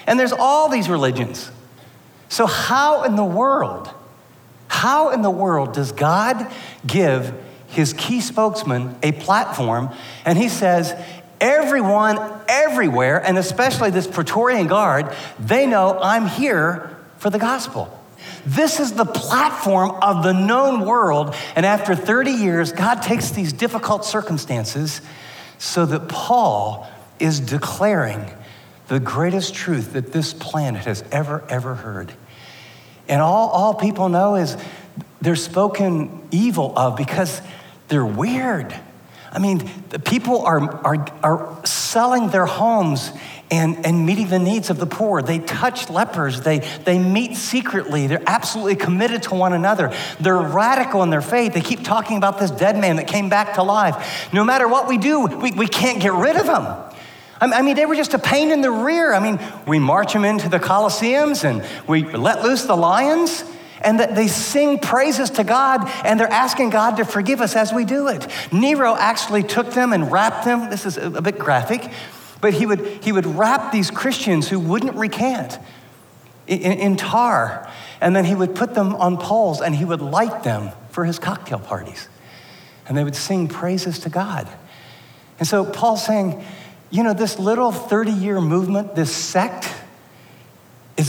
And 0.07 0.19
there's 0.19 0.33
all 0.33 0.69
these 0.69 0.89
religions. 0.89 1.51
So, 2.29 2.45
how 2.45 3.03
in 3.03 3.15
the 3.15 3.23
world, 3.23 3.89
how 4.67 5.11
in 5.11 5.21
the 5.21 5.31
world 5.31 5.73
does 5.73 5.91
God 5.91 6.51
give 6.85 7.33
his 7.67 7.93
key 7.93 8.21
spokesman 8.21 8.95
a 9.03 9.11
platform 9.11 9.89
and 10.25 10.37
he 10.37 10.49
says, 10.49 10.93
everyone, 11.39 12.19
everywhere, 12.47 13.23
and 13.23 13.37
especially 13.37 13.91
this 13.91 14.07
Praetorian 14.07 14.67
Guard, 14.67 15.13
they 15.39 15.67
know 15.67 15.99
I'm 16.01 16.27
here 16.27 16.97
for 17.17 17.29
the 17.29 17.39
gospel. 17.39 17.93
This 18.47 18.79
is 18.79 18.93
the 18.93 19.03
platform 19.03 19.91
of 20.01 20.23
the 20.23 20.31
known 20.31 20.85
world. 20.85 21.35
And 21.57 21.65
after 21.65 21.95
30 21.95 22.31
years, 22.31 22.71
God 22.71 23.01
takes 23.01 23.31
these 23.31 23.51
difficult 23.51 24.05
circumstances 24.05 25.01
so 25.57 25.85
that 25.85 26.07
Paul 26.07 26.87
is 27.19 27.41
declaring 27.41 28.31
the 28.87 29.01
greatest 29.01 29.53
truth 29.53 29.91
that 29.93 30.13
this 30.13 30.33
planet 30.33 30.85
has 30.85 31.03
ever, 31.11 31.43
ever 31.49 31.75
heard. 31.75 32.13
And 33.09 33.21
all, 33.21 33.49
all 33.49 33.73
people 33.73 34.07
know 34.07 34.35
is 34.35 34.55
they're 35.19 35.35
spoken 35.35 36.25
evil 36.31 36.71
of 36.79 36.95
because 36.95 37.41
they're 37.89 38.05
weird. 38.05 38.73
I 39.29 39.39
mean, 39.39 39.69
the 39.89 39.99
people 39.99 40.45
are, 40.45 40.61
are, 40.85 41.05
are 41.21 41.65
selling 41.97 42.29
their 42.29 42.45
homes 42.45 43.11
and, 43.49 43.83
and 43.83 44.05
meeting 44.05 44.27
the 44.27 44.37
needs 44.37 44.69
of 44.69 44.77
the 44.77 44.85
poor. 44.85 45.23
They 45.23 45.39
touch 45.39 45.89
lepers. 45.89 46.41
They, 46.41 46.59
they 46.85 46.99
meet 46.99 47.35
secretly. 47.35 48.05
They're 48.05 48.21
absolutely 48.27 48.75
committed 48.75 49.23
to 49.23 49.33
one 49.33 49.51
another. 49.51 49.91
They're 50.19 50.37
radical 50.37 51.01
in 51.01 51.09
their 51.09 51.23
faith. 51.23 51.55
They 51.55 51.61
keep 51.61 51.83
talking 51.83 52.17
about 52.17 52.37
this 52.37 52.51
dead 52.51 52.77
man 52.77 52.97
that 52.97 53.07
came 53.07 53.29
back 53.29 53.55
to 53.55 53.63
life. 53.63 54.31
No 54.31 54.43
matter 54.43 54.67
what 54.67 54.87
we 54.87 54.99
do, 54.99 55.25
we, 55.25 55.53
we 55.53 55.65
can't 55.67 55.99
get 55.99 56.13
rid 56.13 56.35
of 56.35 56.45
them. 56.45 56.67
I 57.41 57.63
mean, 57.63 57.75
they 57.75 57.87
were 57.87 57.95
just 57.95 58.13
a 58.13 58.19
pain 58.19 58.51
in 58.51 58.61
the 58.61 58.69
rear. 58.69 59.11
I 59.11 59.19
mean, 59.19 59.39
we 59.65 59.79
march 59.79 60.13
them 60.13 60.23
into 60.23 60.49
the 60.49 60.59
Colosseums 60.59 61.43
and 61.43 61.65
we 61.87 62.03
let 62.03 62.43
loose 62.43 62.65
the 62.65 62.77
lions 62.77 63.43
and 63.81 63.99
that 63.99 64.15
they 64.15 64.27
sing 64.27 64.79
praises 64.79 65.29
to 65.31 65.43
God 65.43 65.87
and 66.03 66.19
they're 66.19 66.31
asking 66.31 66.69
God 66.71 66.97
to 66.97 67.05
forgive 67.05 67.41
us 67.41 67.55
as 67.55 67.73
we 67.73 67.85
do 67.85 68.07
it. 68.07 68.27
Nero 68.51 68.95
actually 68.95 69.43
took 69.43 69.71
them 69.71 69.93
and 69.93 70.11
wrapped 70.11 70.45
them. 70.45 70.69
This 70.69 70.85
is 70.85 70.97
a 70.97 71.21
bit 71.21 71.37
graphic 71.37 71.91
but 72.41 72.53
he 72.53 72.65
would, 72.65 73.03
he 73.03 73.11
would 73.11 73.25
wrap 73.25 73.71
these 73.71 73.91
Christians 73.91 74.47
who 74.47 74.59
wouldn't 74.59 74.95
recant 74.95 75.57
in, 76.45 76.73
in 76.73 76.97
tar, 76.97 77.69
and 77.99 78.15
then 78.15 78.25
he 78.25 78.35
would 78.35 78.55
put 78.55 78.73
them 78.73 78.95
on 78.95 79.17
poles 79.17 79.61
and 79.61 79.75
he 79.75 79.85
would 79.85 80.01
light 80.01 80.43
them 80.43 80.71
for 80.91 81.05
his 81.05 81.19
cocktail 81.19 81.59
parties. 81.59 82.07
And 82.87 82.97
they 82.97 83.03
would 83.03 83.15
sing 83.15 83.47
praises 83.47 83.99
to 83.99 84.09
God. 84.09 84.47
And 85.39 85.47
so 85.47 85.65
Paul's 85.65 86.05
saying, 86.05 86.43
you 86.89 87.03
know, 87.03 87.13
this 87.13 87.37
little 87.37 87.71
30 87.71 88.11
year 88.11 88.39
movement, 88.39 88.95
this 88.95 89.13
sect, 89.13 89.73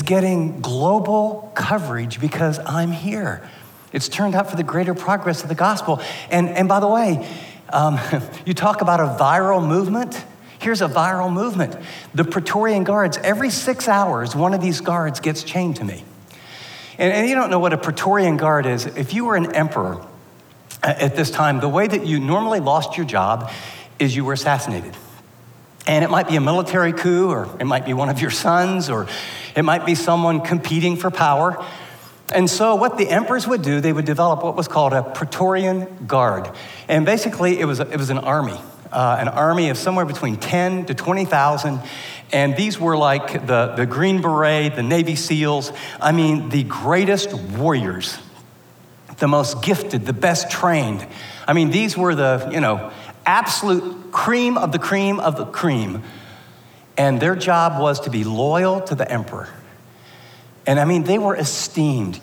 getting 0.09 0.63
global 0.63 1.53
coverage 1.55 2.19
because 2.19 2.59
I'm 2.59 2.93
here. 2.93 3.47
It's 3.93 4.09
turned 4.09 4.35
out 4.35 4.49
for 4.49 4.57
the 4.57 4.63
greater 4.63 4.95
progress 4.95 5.43
of 5.43 5.51
the 5.51 5.55
gospel. 5.55 6.01
And, 6.31 6.49
and 6.49 6.67
by 6.67 6.81
the 6.81 6.89
way, 6.89 7.29
Um, 7.71 7.99
you 8.47 8.55
talk 8.55 8.81
about 8.81 9.01
a 9.01 9.23
viral 9.23 9.61
movement. 9.67 10.25
Here's 10.59 10.81
a 10.81 10.89
viral 10.89 11.31
movement. 11.31 11.77
The 12.15 12.25
Praetorian 12.25 12.85
Guards, 12.85 13.19
every 13.19 13.51
six 13.51 13.89
hours, 13.89 14.35
one 14.35 14.55
of 14.55 14.63
these 14.63 14.81
guards 14.81 15.21
gets 15.21 15.45
chained 15.45 15.77
to 15.77 15.85
me. 15.85 16.03
And, 16.99 17.13
and 17.13 17.29
you 17.29 17.35
don't 17.35 17.51
know 17.51 17.59
what 17.59 17.75
a 17.75 17.79
Praetorian 17.79 18.39
Guard 18.39 18.65
is. 18.65 18.87
If 18.87 19.13
you 19.13 19.27
were 19.27 19.37
an 19.37 19.55
emperor 19.55 20.05
at 20.83 21.15
this 21.15 21.31
time, 21.31 21.61
the 21.61 21.69
way 21.69 21.87
that 21.87 22.07
you 22.07 22.19
normally 22.21 22.61
lost 22.61 22.97
your 22.97 23.07
job 23.07 23.51
is 23.99 24.17
you 24.17 24.25
were 24.25 24.33
assassinated. 24.33 24.97
And 25.89 26.05
it 26.05 26.11
might 26.11 26.29
be 26.29 26.37
a 26.37 26.41
military 26.41 26.93
coup, 26.93 27.31
or 27.31 27.49
it 27.59 27.65
might 27.65 27.87
be 27.87 27.95
one 27.95 28.11
of 28.11 28.21
your 28.21 28.31
sons, 28.31 28.91
or 28.91 29.09
it 29.57 29.65
might 29.65 29.87
be 29.87 29.95
someone 29.95 30.43
competing 30.43 30.97
for 30.97 31.11
power. 31.11 31.65
And 32.31 32.49
so, 32.49 32.75
what 32.75 32.99
the 32.99 33.09
emperors 33.09 33.49
would 33.49 33.63
do, 33.63 33.81
they 33.81 33.93
would 33.93 34.05
develop 34.05 34.45
what 34.45 34.55
was 34.55 34.69
called 34.69 34.93
a 34.93 35.03
Praetorian 35.03 36.07
Guard. 36.07 36.51
And 36.89 37.07
basically, 37.07 37.59
it 37.59 37.65
was, 37.65 37.81
a, 37.81 37.91
it 37.91 37.97
was 37.97 38.11
an 38.11 38.19
army, 38.19 38.61
uh, 38.93 39.17
an 39.19 39.29
army 39.29 39.71
of 39.71 39.79
somewhere 39.79 40.05
between 40.05 40.37
10 40.37 40.85
to 40.87 40.95
20,000. 40.95 41.81
And 42.33 42.55
these 42.55 42.79
were 42.79 42.99
like 42.99 43.47
the, 43.47 43.73
the 43.75 43.87
Green 43.87 44.21
Beret, 44.21 44.77
the 44.77 44.83
Navy 44.83 45.17
SEALs. 45.17 45.73
I 46.03 46.13
mean, 46.13 46.51
the 46.51 46.65
greatest 46.65 47.33
warriors, 47.33 48.19
the 49.17 49.29
most 49.29 49.63
gifted, 49.63 50.05
the 50.05 50.13
best 50.13 50.51
trained. 50.51 51.07
I 51.47 51.55
mean, 51.55 51.71
these 51.71 51.97
were 51.97 52.15
the, 52.15 52.51
you 52.53 52.61
know, 52.61 52.93
absolute 53.29 54.11
cream 54.11 54.57
of 54.57 54.73
the 54.73 54.79
cream 54.79 55.21
of 55.21 55.37
the 55.37 55.45
cream. 55.45 56.03
And 56.97 57.21
their 57.21 57.37
job 57.37 57.81
was 57.81 58.01
to 58.01 58.11
be 58.11 58.25
loyal 58.25 58.81
to 58.81 58.95
the 58.95 59.09
emperor. 59.09 59.49
And 60.67 60.81
I 60.81 60.85
mean, 60.85 61.05
they 61.05 61.19
were 61.19 61.37
esteemed. 61.37 62.21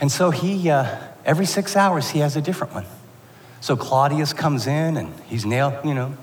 And 0.00 0.10
so 0.10 0.30
he, 0.30 0.70
uh, 0.70 0.96
every 1.24 1.46
six 1.46 1.76
hours, 1.76 2.10
he 2.10 2.18
has 2.20 2.36
a 2.36 2.42
different 2.42 2.74
one. 2.74 2.86
So 3.60 3.76
Claudius 3.76 4.32
comes 4.32 4.66
in 4.66 4.96
and 4.96 5.12
he's 5.26 5.44
nailed, 5.44 5.84
you 5.84 5.94
know, 5.94 6.16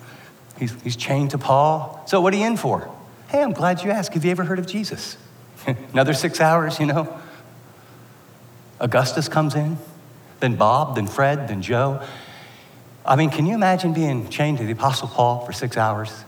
he's, 0.57 0.73
he's 0.81 0.95
chained 0.95 1.31
to 1.31 1.37
Paul. 1.37 2.03
So 2.07 2.21
what 2.21 2.33
are 2.33 2.37
you 2.37 2.45
in 2.45 2.57
for? 2.57 2.89
Hey, 3.29 3.41
I'm 3.41 3.53
glad 3.53 3.83
you 3.83 3.91
asked. 3.91 4.13
Have 4.13 4.25
you 4.25 4.31
ever 4.31 4.43
heard 4.43 4.59
of 4.59 4.67
Jesus? 4.67 5.17
Another 5.93 6.13
six 6.13 6.41
hours, 6.41 6.79
you 6.79 6.85
know. 6.85 7.19
Augustus 8.79 9.29
comes 9.29 9.55
in, 9.55 9.77
then 10.39 10.55
Bob, 10.55 10.95
then 10.95 11.07
Fred, 11.07 11.47
then 11.47 11.61
Joe. 11.61 12.03
I 13.05 13.17
mean, 13.17 13.29
can 13.29 13.45
you 13.45 13.53
imagine 13.53 13.93
being 13.93 14.29
chained 14.29 14.59
to 14.59 14.65
the 14.65 14.71
Apostle 14.71 15.09
Paul 15.09 15.45
for 15.45 15.51
six 15.51 15.75
hours? 15.75 16.23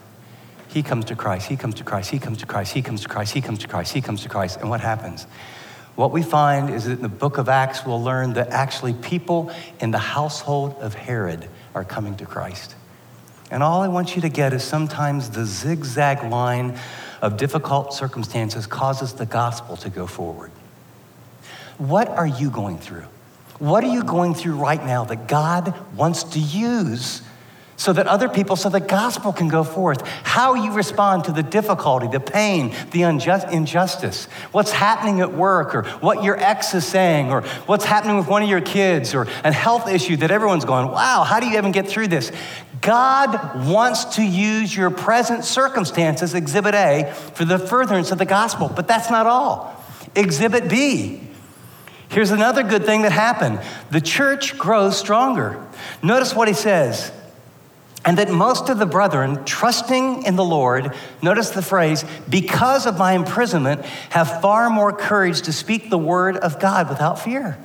He 0.67 0.83
comes 0.83 1.05
to 1.05 1.15
Christ, 1.15 1.47
he 1.47 1.55
comes 1.55 1.75
to 1.75 1.85
Christ, 1.85 2.11
he 2.11 2.19
comes 2.19 2.39
to 2.39 2.45
Christ, 2.45 2.73
he 2.73 2.81
comes 2.81 3.01
to 3.01 3.07
Christ, 3.07 3.33
he 3.33 3.41
comes 3.41 3.59
to 3.59 3.67
Christ, 3.67 3.93
he 3.93 4.01
comes 4.01 4.23
to 4.23 4.29
Christ. 4.29 4.59
And 4.59 4.69
what 4.69 4.81
happens? 4.81 5.25
What 5.95 6.11
we 6.11 6.21
find 6.21 6.69
is 6.69 6.83
that 6.85 6.93
in 6.93 7.01
the 7.01 7.07
book 7.07 7.37
of 7.37 7.47
Acts, 7.47 7.85
we'll 7.85 8.03
learn 8.03 8.33
that 8.33 8.49
actually 8.49 8.93
people 8.93 9.51
in 9.79 9.91
the 9.91 9.97
household 9.97 10.75
of 10.81 10.93
Herod 10.93 11.47
are 11.73 11.85
coming 11.85 12.17
to 12.17 12.25
Christ. 12.25 12.75
And 13.49 13.63
all 13.63 13.81
I 13.81 13.87
want 13.87 14.17
you 14.17 14.21
to 14.23 14.29
get 14.29 14.51
is 14.51 14.63
sometimes 14.63 15.29
the 15.29 15.45
zigzag 15.45 16.29
line 16.29 16.77
of 17.21 17.37
difficult 17.37 17.93
circumstances 17.93 18.67
causes 18.67 19.13
the 19.13 19.25
gospel 19.25 19.77
to 19.77 19.89
go 19.89 20.07
forward. 20.07 20.51
What 21.77 22.09
are 22.09 22.27
you 22.27 22.49
going 22.49 22.79
through? 22.79 23.05
What 23.59 23.83
are 23.83 23.91
you 23.91 24.03
going 24.03 24.33
through 24.33 24.55
right 24.55 24.83
now 24.83 25.05
that 25.05 25.27
God 25.27 25.73
wants 25.95 26.23
to 26.23 26.39
use 26.39 27.21
so 27.77 27.91
that 27.93 28.07
other 28.07 28.29
people, 28.29 28.55
so 28.55 28.69
the 28.69 28.79
gospel 28.79 29.33
can 29.33 29.47
go 29.47 29.63
forth. 29.63 30.05
How 30.23 30.53
you 30.53 30.71
respond 30.71 31.25
to 31.25 31.31
the 31.31 31.43
difficulty, 31.43 32.07
the 32.07 32.19
pain, 32.19 32.73
the 32.91 33.03
unjust, 33.03 33.47
injustice, 33.49 34.25
what's 34.51 34.71
happening 34.71 35.21
at 35.21 35.33
work, 35.33 35.75
or 35.75 35.83
what 35.99 36.23
your 36.23 36.41
ex 36.41 36.73
is 36.73 36.85
saying, 36.85 37.31
or 37.31 37.41
what's 37.65 37.85
happening 37.85 38.17
with 38.17 38.27
one 38.27 38.43
of 38.43 38.49
your 38.49 38.61
kids, 38.61 39.13
or 39.13 39.27
a 39.43 39.51
health 39.51 39.89
issue 39.89 40.15
that 40.17 40.31
everyone's 40.31 40.65
going, 40.65 40.87
wow, 40.87 41.23
how 41.23 41.39
do 41.39 41.47
you 41.47 41.57
even 41.57 41.71
get 41.71 41.87
through 41.87 42.07
this? 42.07 42.31
God 42.81 43.67
wants 43.67 44.05
to 44.15 44.23
use 44.23 44.75
your 44.75 44.89
present 44.89 45.43
circumstances, 45.43 46.33
Exhibit 46.33 46.75
A, 46.75 47.13
for 47.33 47.45
the 47.45 47.59
furtherance 47.59 48.11
of 48.11 48.19
the 48.19 48.25
gospel, 48.25 48.71
but 48.73 48.87
that's 48.87 49.09
not 49.09 49.25
all. 49.25 49.83
Exhibit 50.15 50.69
B. 50.69 51.24
Here's 52.15 52.31
another 52.31 52.63
good 52.63 52.85
thing 52.85 53.01
that 53.01 53.11
happened 53.11 53.59
the 53.91 53.99
church 53.99 54.57
grows 54.57 54.97
stronger. 54.97 55.61
Notice 56.01 56.33
what 56.33 56.47
he 56.47 56.53
says 56.53 57.11
and 58.05 58.17
that 58.19 58.31
most 58.31 58.69
of 58.69 58.79
the 58.79 58.85
brethren, 58.85 59.43
trusting 59.43 60.23
in 60.23 60.37
the 60.37 60.43
Lord, 60.43 60.95
notice 61.21 61.49
the 61.49 61.61
phrase, 61.61 62.05
because 62.29 62.85
of 62.85 62.97
my 62.97 63.11
imprisonment, 63.11 63.83
have 64.11 64.41
far 64.41 64.69
more 64.69 64.93
courage 64.93 65.41
to 65.41 65.51
speak 65.51 65.89
the 65.89 65.97
word 65.97 66.37
of 66.37 66.57
God 66.57 66.87
without 66.87 67.19
fear. 67.19 67.57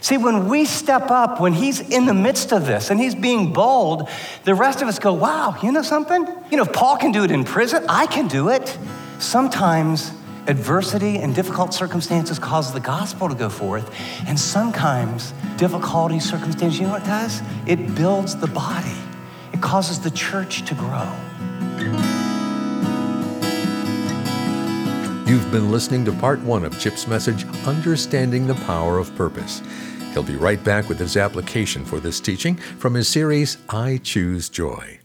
See, 0.00 0.16
when 0.16 0.48
we 0.48 0.64
step 0.64 1.12
up, 1.12 1.40
when 1.40 1.52
he's 1.52 1.78
in 1.78 2.06
the 2.06 2.14
midst 2.14 2.52
of 2.52 2.66
this 2.66 2.90
and 2.90 2.98
he's 2.98 3.14
being 3.14 3.52
bold, 3.52 4.08
the 4.42 4.56
rest 4.56 4.82
of 4.82 4.88
us 4.88 4.98
go, 4.98 5.12
wow, 5.12 5.56
you 5.62 5.70
know 5.70 5.82
something? 5.82 6.26
You 6.50 6.56
know, 6.56 6.64
if 6.64 6.72
Paul 6.72 6.96
can 6.96 7.12
do 7.12 7.22
it 7.22 7.30
in 7.30 7.44
prison, 7.44 7.84
I 7.88 8.06
can 8.06 8.26
do 8.26 8.48
it. 8.48 8.76
Sometimes 9.20 10.10
adversity 10.46 11.18
and 11.18 11.34
difficult 11.34 11.72
circumstances 11.72 12.38
cause 12.38 12.72
the 12.72 12.80
gospel 12.80 13.28
to 13.28 13.34
go 13.34 13.48
forth, 13.48 13.94
and 14.26 14.38
sometimes 14.38 15.32
difficulty, 15.56 16.18
circumstances, 16.20 16.78
you 16.80 16.86
know 16.86 16.92
what 16.92 17.02
it 17.02 17.06
does? 17.06 17.42
It 17.66 17.94
builds 17.94 18.36
the 18.36 18.48
body 18.48 18.96
it 19.52 19.60
causes 19.60 20.00
the 20.00 20.10
church 20.10 20.64
to 20.66 20.74
grow. 20.74 21.08
You've 25.26 25.50
been 25.50 25.70
listening 25.70 26.04
to 26.06 26.12
part 26.12 26.40
one 26.40 26.64
of 26.64 26.78
Chip's 26.78 27.06
message, 27.06 27.44
Understanding 27.66 28.46
the 28.46 28.54
Power 28.54 28.98
of 28.98 29.14
Purpose. 29.14 29.62
He'll 30.12 30.22
be 30.22 30.36
right 30.36 30.62
back 30.62 30.88
with 30.88 30.98
his 30.98 31.16
application 31.16 31.84
for 31.84 32.00
this 32.00 32.20
teaching 32.20 32.56
from 32.56 32.94
his 32.94 33.08
series, 33.08 33.58
I 33.68 33.98
Choose 33.98 34.48
Joy. 34.48 34.98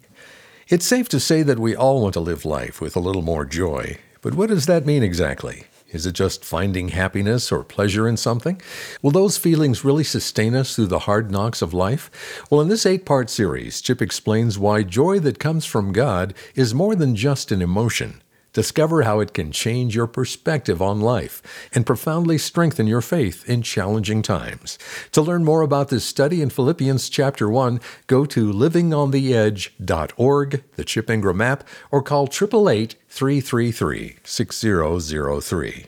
It's 0.67 0.86
safe 0.86 1.08
to 1.10 1.19
say 1.19 1.43
that 1.43 1.60
we 1.60 1.76
all 1.76 2.02
want 2.02 2.13
to 2.15 2.19
live 2.19 2.43
life 2.43 2.82
with 2.82 2.95
a 2.95 3.00
little 3.00 3.21
more 3.21 3.45
joy, 3.45 3.97
but 4.21 4.34
what 4.34 4.49
does 4.49 4.65
that 4.65 4.86
mean 4.86 5.03
exactly? 5.03 5.65
Is 5.91 6.06
it 6.06 6.13
just 6.13 6.43
finding 6.43 6.89
happiness 6.89 7.49
or 7.49 7.63
pleasure 7.63 8.08
in 8.10 8.17
something? 8.17 8.62
Will 9.01 9.12
those 9.12 9.38
feelings 9.38 9.86
really 9.86 10.03
sustain 10.03 10.53
us 10.53 10.75
through 10.75 10.88
the 10.88 10.99
hard 10.99 11.32
knocks 11.32 11.62
of 11.62 11.73
life? 11.73 12.12
Well, 12.49 12.60
in 12.60 12.67
this 12.67 12.86
eight 12.86 13.06
part 13.06 13.30
series, 13.30 13.80
Chip 13.80 14.01
explains 14.01 14.60
why 14.60 14.84
joy 14.84 15.19
that 15.19 15.39
comes 15.39 15.65
from 15.65 15.93
God 15.93 16.34
is 16.56 16.73
more 16.73 16.93
than 16.93 17.15
just 17.15 17.53
an 17.53 17.62
emotion. 17.62 18.21
Discover 18.57 19.03
how 19.03 19.19
it 19.19 19.35
can 19.35 19.51
change 19.51 19.95
your 19.95 20.07
perspective 20.07 20.81
on 20.81 20.99
life 20.99 21.43
and 21.75 21.85
profoundly 21.85 22.39
strengthen 22.39 22.87
your 22.87 23.01
faith 23.01 23.47
in 23.47 23.61
challenging 23.61 24.23
times. 24.23 24.79
To 25.11 25.21
learn 25.21 25.43
more 25.43 25.61
about 25.61 25.89
this 25.89 26.03
study 26.03 26.41
in 26.41 26.49
Philippians 26.49 27.07
chapter 27.07 27.47
1, 27.47 27.79
go 28.07 28.25
to 28.25 28.51
livingontheedge.org, 28.51 30.63
the 30.75 30.83
Chip 30.83 31.07
Ingram 31.07 31.39
app, 31.39 31.67
or 31.91 32.01
call 32.01 32.23
888 32.23 32.95
333 33.07 34.15
6003. 34.23 35.85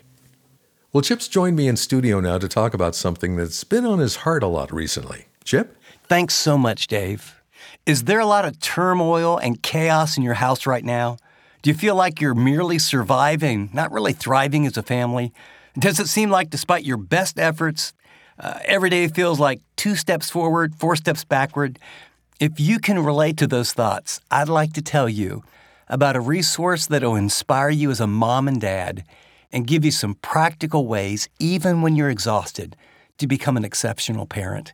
Well, 0.94 1.02
Chip's 1.02 1.28
joined 1.28 1.56
me 1.56 1.68
in 1.68 1.76
studio 1.76 2.20
now 2.20 2.38
to 2.38 2.48
talk 2.48 2.76
about 2.76 2.94
something 2.94 3.36
that's 3.36 3.64
been 3.64 3.88
on 3.88 3.98
his 3.98 4.18
heart 4.18 4.44
a 4.44 4.48
lot 4.48 4.72
recently. 4.72 5.26
Chip? 5.44 5.76
Thanks 6.04 6.36
so 6.36 6.56
much, 6.56 6.86
Dave. 6.86 7.42
Is 7.88 8.04
there 8.04 8.20
a 8.20 8.28
lot 8.28 8.46
of 8.46 8.60
turmoil 8.60 9.40
and 9.40 9.64
chaos 9.64 10.18
in 10.18 10.24
your 10.24 10.36
house 10.36 10.68
right 10.68 10.86
now? 10.86 11.18
Do 11.62 11.70
you 11.70 11.76
feel 11.76 11.96
like 11.96 12.22
you're 12.22 12.36
merely 12.36 12.80
surviving, 12.80 13.70
not 13.74 13.92
really 13.92 14.14
thriving 14.14 14.66
as 14.66 14.78
a 14.78 14.84
family? 14.84 15.34
Does 15.78 16.00
it 16.00 16.08
seem 16.08 16.30
like, 16.30 16.50
despite 16.50 16.86
your 16.86 16.96
best 16.96 17.38
efforts, 17.38 17.92
uh, 18.40 18.60
every 18.64 18.90
day 18.90 19.10
feels 19.10 19.42
like 19.42 19.60
two 19.76 19.96
steps 19.96 20.30
forward, 20.30 20.76
four 20.76 20.96
steps 20.96 21.26
backward? 21.26 21.78
If 22.40 22.62
you 22.62 22.80
can 22.80 23.04
relate 23.04 23.36
to 23.38 23.48
those 23.48 23.74
thoughts, 23.74 24.22
I'd 24.32 24.48
like 24.48 24.72
to 24.74 24.82
tell 24.82 25.10
you 25.10 25.44
about 25.90 26.16
a 26.16 26.22
resource 26.22 26.86
that 26.88 27.04
will 27.04 27.16
inspire 27.16 27.70
you 27.70 27.92
as 27.92 28.00
a 28.00 28.08
mom 28.08 28.48
and 28.48 28.62
dad 28.62 29.04
and 29.52 29.68
give 29.68 29.84
you 29.84 29.92
some 29.92 30.14
practical 30.16 30.88
ways, 30.88 31.28
even 31.40 31.82
when 31.82 31.98
you're 31.98 32.10
exhausted, 32.10 32.78
to 33.18 33.28
become 33.28 33.58
an 33.58 33.66
exceptional 33.66 34.26
parent. 34.26 34.72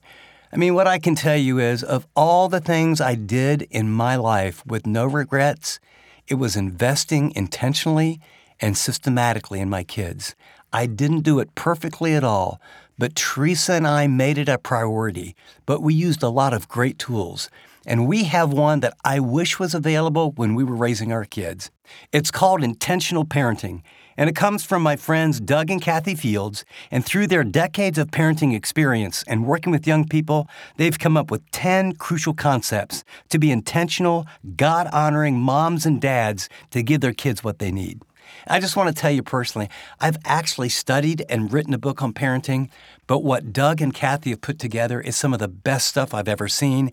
I 0.54 0.58
mean, 0.58 0.76
what 0.76 0.86
I 0.86 1.00
can 1.00 1.16
tell 1.16 1.38
you 1.38 1.58
is 1.58 1.84
of 1.84 2.06
all 2.16 2.48
the 2.48 2.60
things 2.60 3.02
I 3.02 3.16
did 3.16 3.64
in 3.72 3.90
my 3.90 4.18
life 4.18 4.64
with 4.68 4.86
no 4.86 5.08
regrets, 5.08 5.80
it 6.28 6.36
was 6.36 6.56
investing 6.56 7.32
intentionally 7.36 8.20
and 8.60 8.78
systematically 8.78 9.60
in 9.60 9.70
my 9.70 9.84
kids. 9.84 10.36
I 10.74 10.88
didn't 10.88 11.22
do 11.22 11.40
it 11.40 11.56
perfectly 11.56 12.16
at 12.16 12.24
all, 12.24 12.60
but 12.98 13.16
Teresa 13.16 13.74
and 13.74 13.88
I 13.88 14.08
made 14.08 14.38
it 14.38 14.50
a 14.50 14.58
priority. 14.58 15.36
But 15.66 15.82
we 15.82 15.94
used 15.94 16.24
a 16.24 16.30
lot 16.30 16.54
of 16.54 16.68
great 16.68 16.98
tools. 16.98 17.50
And 17.86 18.08
we 18.08 18.24
have 18.24 18.52
one 18.52 18.80
that 18.80 18.98
I 19.06 19.20
wish 19.20 19.60
was 19.60 19.76
available 19.76 20.32
when 20.32 20.56
we 20.56 20.64
were 20.64 20.76
raising 20.76 21.12
our 21.12 21.26
kids. 21.26 21.70
It's 22.12 22.32
called 22.32 22.64
Intentional 22.64 23.26
Parenting, 23.26 23.84
and 24.18 24.30
it 24.30 24.36
comes 24.36 24.64
from 24.64 24.82
my 24.82 24.96
friends 24.96 25.40
Doug 25.40 25.70
and 25.70 25.82
Kathy 25.82 26.16
Fields. 26.16 26.66
And 26.92 27.06
through 27.06 27.28
their 27.28 27.44
decades 27.44 27.98
of 27.98 28.12
parenting 28.12 28.56
experience 28.56 29.24
and 29.28 29.46
working 29.46 29.72
with 29.72 29.88
young 29.88 30.08
people, 30.08 30.48
they've 30.78 30.98
come 30.98 31.18
up 31.18 31.32
with 31.32 31.50
10 31.52 31.96
crucial 31.96 32.34
concepts 32.34 33.04
to 33.30 33.40
be 33.40 33.52
intentional, 33.52 34.26
God 34.56 34.88
honoring 34.94 35.40
moms 35.40 35.86
and 35.86 36.00
dads 36.00 36.50
to 36.72 36.84
give 36.84 37.02
their 37.02 37.14
kids 37.14 37.44
what 37.44 37.60
they 37.60 37.72
need. 37.72 38.02
I 38.48 38.60
just 38.60 38.76
want 38.76 38.96
to 38.96 39.02
tell 39.02 39.12
you 39.12 39.24
personally, 39.24 39.70
I've 40.00 40.18
actually 40.26 40.70
studied 40.70 41.26
and 41.30 41.52
written 41.52 41.74
a 41.74 41.78
book 41.78 42.02
on 42.02 42.14
parenting, 42.14 42.70
but 43.08 43.24
what 43.24 43.54
Doug 43.54 43.82
and 43.82 43.94
Kathy 43.94 44.32
have 44.32 44.42
put 44.42 44.60
together 44.60 45.02
is 45.02 45.16
some 45.16 45.34
of 45.34 45.40
the 45.40 45.48
best 45.48 45.88
stuff 45.88 46.14
I've 46.14 46.28
ever 46.28 46.48
seen. 46.48 46.92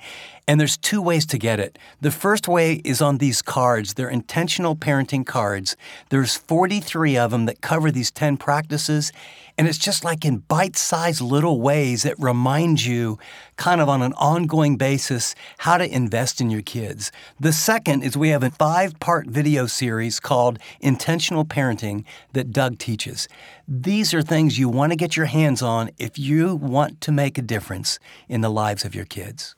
And 0.48 0.58
there's 0.58 0.76
two 0.76 1.00
ways 1.00 1.24
to 1.26 1.38
get 1.38 1.60
it. 1.60 1.78
The 2.00 2.10
first 2.10 2.48
way 2.48 2.80
is 2.84 3.00
on 3.00 3.18
these 3.18 3.42
cards. 3.42 3.94
They're 3.94 4.08
intentional 4.08 4.74
parenting 4.74 5.24
cards. 5.24 5.76
There's 6.08 6.36
43 6.36 7.16
of 7.16 7.30
them 7.30 7.46
that 7.46 7.60
cover 7.60 7.92
these 7.92 8.10
10 8.10 8.38
practices. 8.38 9.12
And 9.56 9.68
it's 9.68 9.78
just 9.78 10.02
like 10.02 10.24
in 10.24 10.38
bite 10.38 10.76
sized 10.76 11.20
little 11.20 11.60
ways 11.60 12.02
that 12.02 12.18
remind 12.18 12.84
you, 12.84 13.20
kind 13.56 13.80
of 13.80 13.88
on 13.88 14.02
an 14.02 14.14
ongoing 14.14 14.76
basis, 14.76 15.36
how 15.58 15.78
to 15.78 15.86
invest 15.86 16.40
in 16.40 16.50
your 16.50 16.62
kids. 16.62 17.12
The 17.38 17.52
second 17.52 18.02
is 18.02 18.16
we 18.16 18.30
have 18.30 18.42
a 18.42 18.50
five 18.50 18.98
part 18.98 19.28
video 19.28 19.66
series 19.66 20.18
called 20.18 20.58
Intentional 20.80 21.44
Parenting 21.44 22.04
that 22.32 22.50
Doug 22.50 22.78
teaches. 22.78 23.28
These 23.68 24.12
are 24.12 24.22
things 24.22 24.58
you 24.58 24.68
want 24.68 24.90
to 24.90 24.96
get 24.96 25.16
your 25.16 25.26
hands 25.26 25.62
on 25.62 25.90
if 25.98 26.18
you 26.18 26.56
want 26.56 27.00
to 27.02 27.12
make 27.12 27.38
a 27.38 27.42
difference 27.42 28.00
in 28.28 28.40
the 28.40 28.50
lives 28.50 28.84
of 28.84 28.94
your 28.94 29.04
kids. 29.04 29.54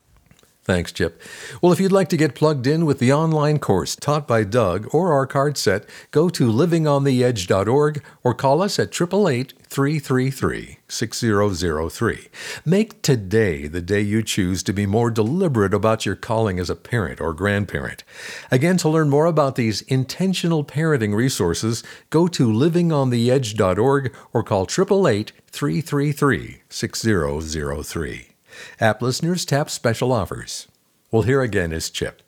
Thanks, 0.65 0.93
Chip. 0.93 1.21
Well, 1.61 1.73
if 1.73 1.81
you'd 1.81 1.93
like 1.93 2.09
to 2.09 2.17
get 2.17 2.35
plugged 2.35 2.67
in 2.67 2.87
with 2.87 2.99
the 2.99 3.13
online 3.13 3.59
course 3.59 3.95
taught 3.95 4.27
by 4.27 4.45
Doug 4.45 4.89
or 4.95 5.13
our 5.13 5.27
card 5.27 5.59
set, 5.59 5.85
go 6.11 6.31
to 6.31 6.51
livingontheedge.org 6.51 8.03
or 8.23 8.33
call 8.35 8.63
us 8.63 8.79
at 8.79 8.89
888 8.89 9.53
333 9.63 10.79
6003. 10.89 12.29
Make 12.65 13.03
today 13.03 13.67
the 13.67 13.83
day 13.83 14.01
you 14.01 14.23
choose 14.23 14.63
to 14.63 14.73
be 14.73 14.87
more 14.87 15.11
deliberate 15.11 15.75
about 15.75 16.07
your 16.07 16.17
calling 16.17 16.59
as 16.59 16.71
a 16.71 16.77
parent 16.77 17.21
or 17.21 17.35
grandparent. 17.35 18.03
Again, 18.51 18.79
to 18.79 18.89
learn 18.89 19.11
more 19.11 19.27
about 19.27 19.57
these 19.57 19.83
intentional 19.83 20.65
parenting 20.65 21.15
resources, 21.15 21.85
go 22.09 22.27
to 22.29 22.49
livingontheedge.org 22.49 24.15
or 24.33 24.43
call 24.43 24.63
888 24.63 25.33
333 25.51 26.63
6003. 26.71 28.34
App 28.81 29.03
listeners 29.03 29.45
tap 29.45 29.71
special 29.71 30.13
offers. 30.13 30.69
Well, 31.11 31.23
here 31.23 31.43
again 31.43 31.73
is 31.73 31.91
Chip. 31.91 32.23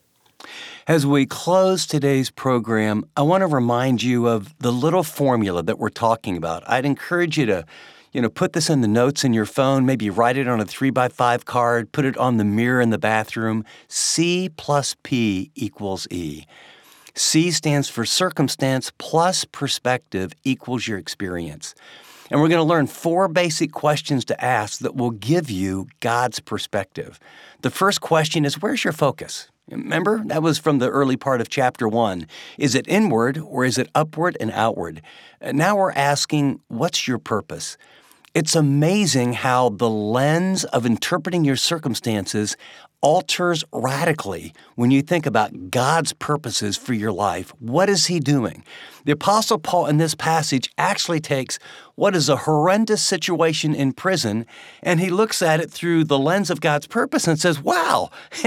As 0.86 1.04
we 1.04 1.26
close 1.26 1.86
today's 1.86 2.30
program, 2.30 3.04
I 3.16 3.22
want 3.22 3.42
to 3.42 3.48
remind 3.48 4.02
you 4.02 4.28
of 4.28 4.54
the 4.58 4.72
little 4.72 5.02
formula 5.02 5.62
that 5.64 5.78
we're 5.78 5.88
talking 5.88 6.36
about. 6.36 6.62
I'd 6.68 6.84
encourage 6.84 7.36
you 7.36 7.46
to, 7.46 7.66
you 8.12 8.22
know, 8.22 8.28
put 8.28 8.52
this 8.52 8.70
in 8.70 8.82
the 8.82 8.88
notes 8.88 9.24
in 9.24 9.32
your 9.32 9.46
phone, 9.46 9.84
maybe 9.84 10.10
write 10.10 10.36
it 10.36 10.46
on 10.46 10.60
a 10.60 10.64
three 10.64 10.90
by 10.90 11.08
five 11.08 11.44
card, 11.44 11.90
put 11.90 12.04
it 12.04 12.16
on 12.16 12.36
the 12.36 12.44
mirror 12.44 12.80
in 12.80 12.90
the 12.90 12.98
bathroom. 12.98 13.64
C 13.88 14.48
plus 14.56 14.94
P 15.02 15.50
equals 15.56 16.06
E. 16.10 16.46
C 17.16 17.50
stands 17.50 17.88
for 17.88 18.04
circumstance 18.04 18.92
plus 18.98 19.44
perspective 19.44 20.32
equals 20.44 20.86
your 20.86 20.98
experience. 20.98 21.74
And 22.30 22.40
we're 22.40 22.48
going 22.48 22.58
to 22.58 22.64
learn 22.64 22.86
four 22.86 23.28
basic 23.28 23.72
questions 23.72 24.24
to 24.26 24.44
ask 24.44 24.80
that 24.80 24.96
will 24.96 25.10
give 25.10 25.50
you 25.50 25.88
God's 26.00 26.40
perspective. 26.40 27.20
The 27.62 27.70
first 27.70 28.00
question 28.00 28.44
is 28.44 28.60
Where's 28.60 28.84
your 28.84 28.92
focus? 28.92 29.50
Remember, 29.68 30.22
that 30.26 30.42
was 30.42 30.58
from 30.58 30.78
the 30.78 30.88
early 30.88 31.16
part 31.16 31.40
of 31.40 31.48
chapter 31.48 31.88
one. 31.88 32.28
Is 32.56 32.76
it 32.76 32.86
inward 32.86 33.38
or 33.38 33.64
is 33.64 33.78
it 33.78 33.88
upward 33.96 34.36
and 34.38 34.52
outward? 34.52 35.02
Uh, 35.42 35.52
now 35.52 35.76
we're 35.76 35.92
asking, 35.92 36.60
What's 36.68 37.08
your 37.08 37.18
purpose? 37.18 37.76
It's 38.34 38.54
amazing 38.54 39.32
how 39.32 39.70
the 39.70 39.88
lens 39.88 40.64
of 40.64 40.84
interpreting 40.84 41.44
your 41.44 41.56
circumstances 41.56 42.56
alters 43.06 43.62
radically 43.72 44.52
when 44.74 44.90
you 44.90 45.00
think 45.00 45.26
about 45.26 45.70
God's 45.70 46.12
purposes 46.12 46.76
for 46.76 46.92
your 46.92 47.12
life. 47.12 47.50
What 47.60 47.88
is 47.88 48.06
He 48.06 48.18
doing? 48.18 48.64
The 49.04 49.12
Apostle 49.12 49.60
Paul 49.60 49.86
in 49.86 49.98
this 49.98 50.16
passage 50.16 50.72
actually 50.76 51.20
takes 51.20 51.60
what 51.94 52.16
is 52.16 52.28
a 52.28 52.34
horrendous 52.38 53.00
situation 53.00 53.76
in 53.76 53.92
prison 53.92 54.44
and 54.82 54.98
he 54.98 55.08
looks 55.08 55.40
at 55.40 55.60
it 55.60 55.70
through 55.70 56.02
the 56.02 56.18
lens 56.18 56.50
of 56.50 56.60
God's 56.60 56.88
purpose 56.88 57.28
and 57.28 57.38
says, 57.38 57.62
Wow, 57.62 58.10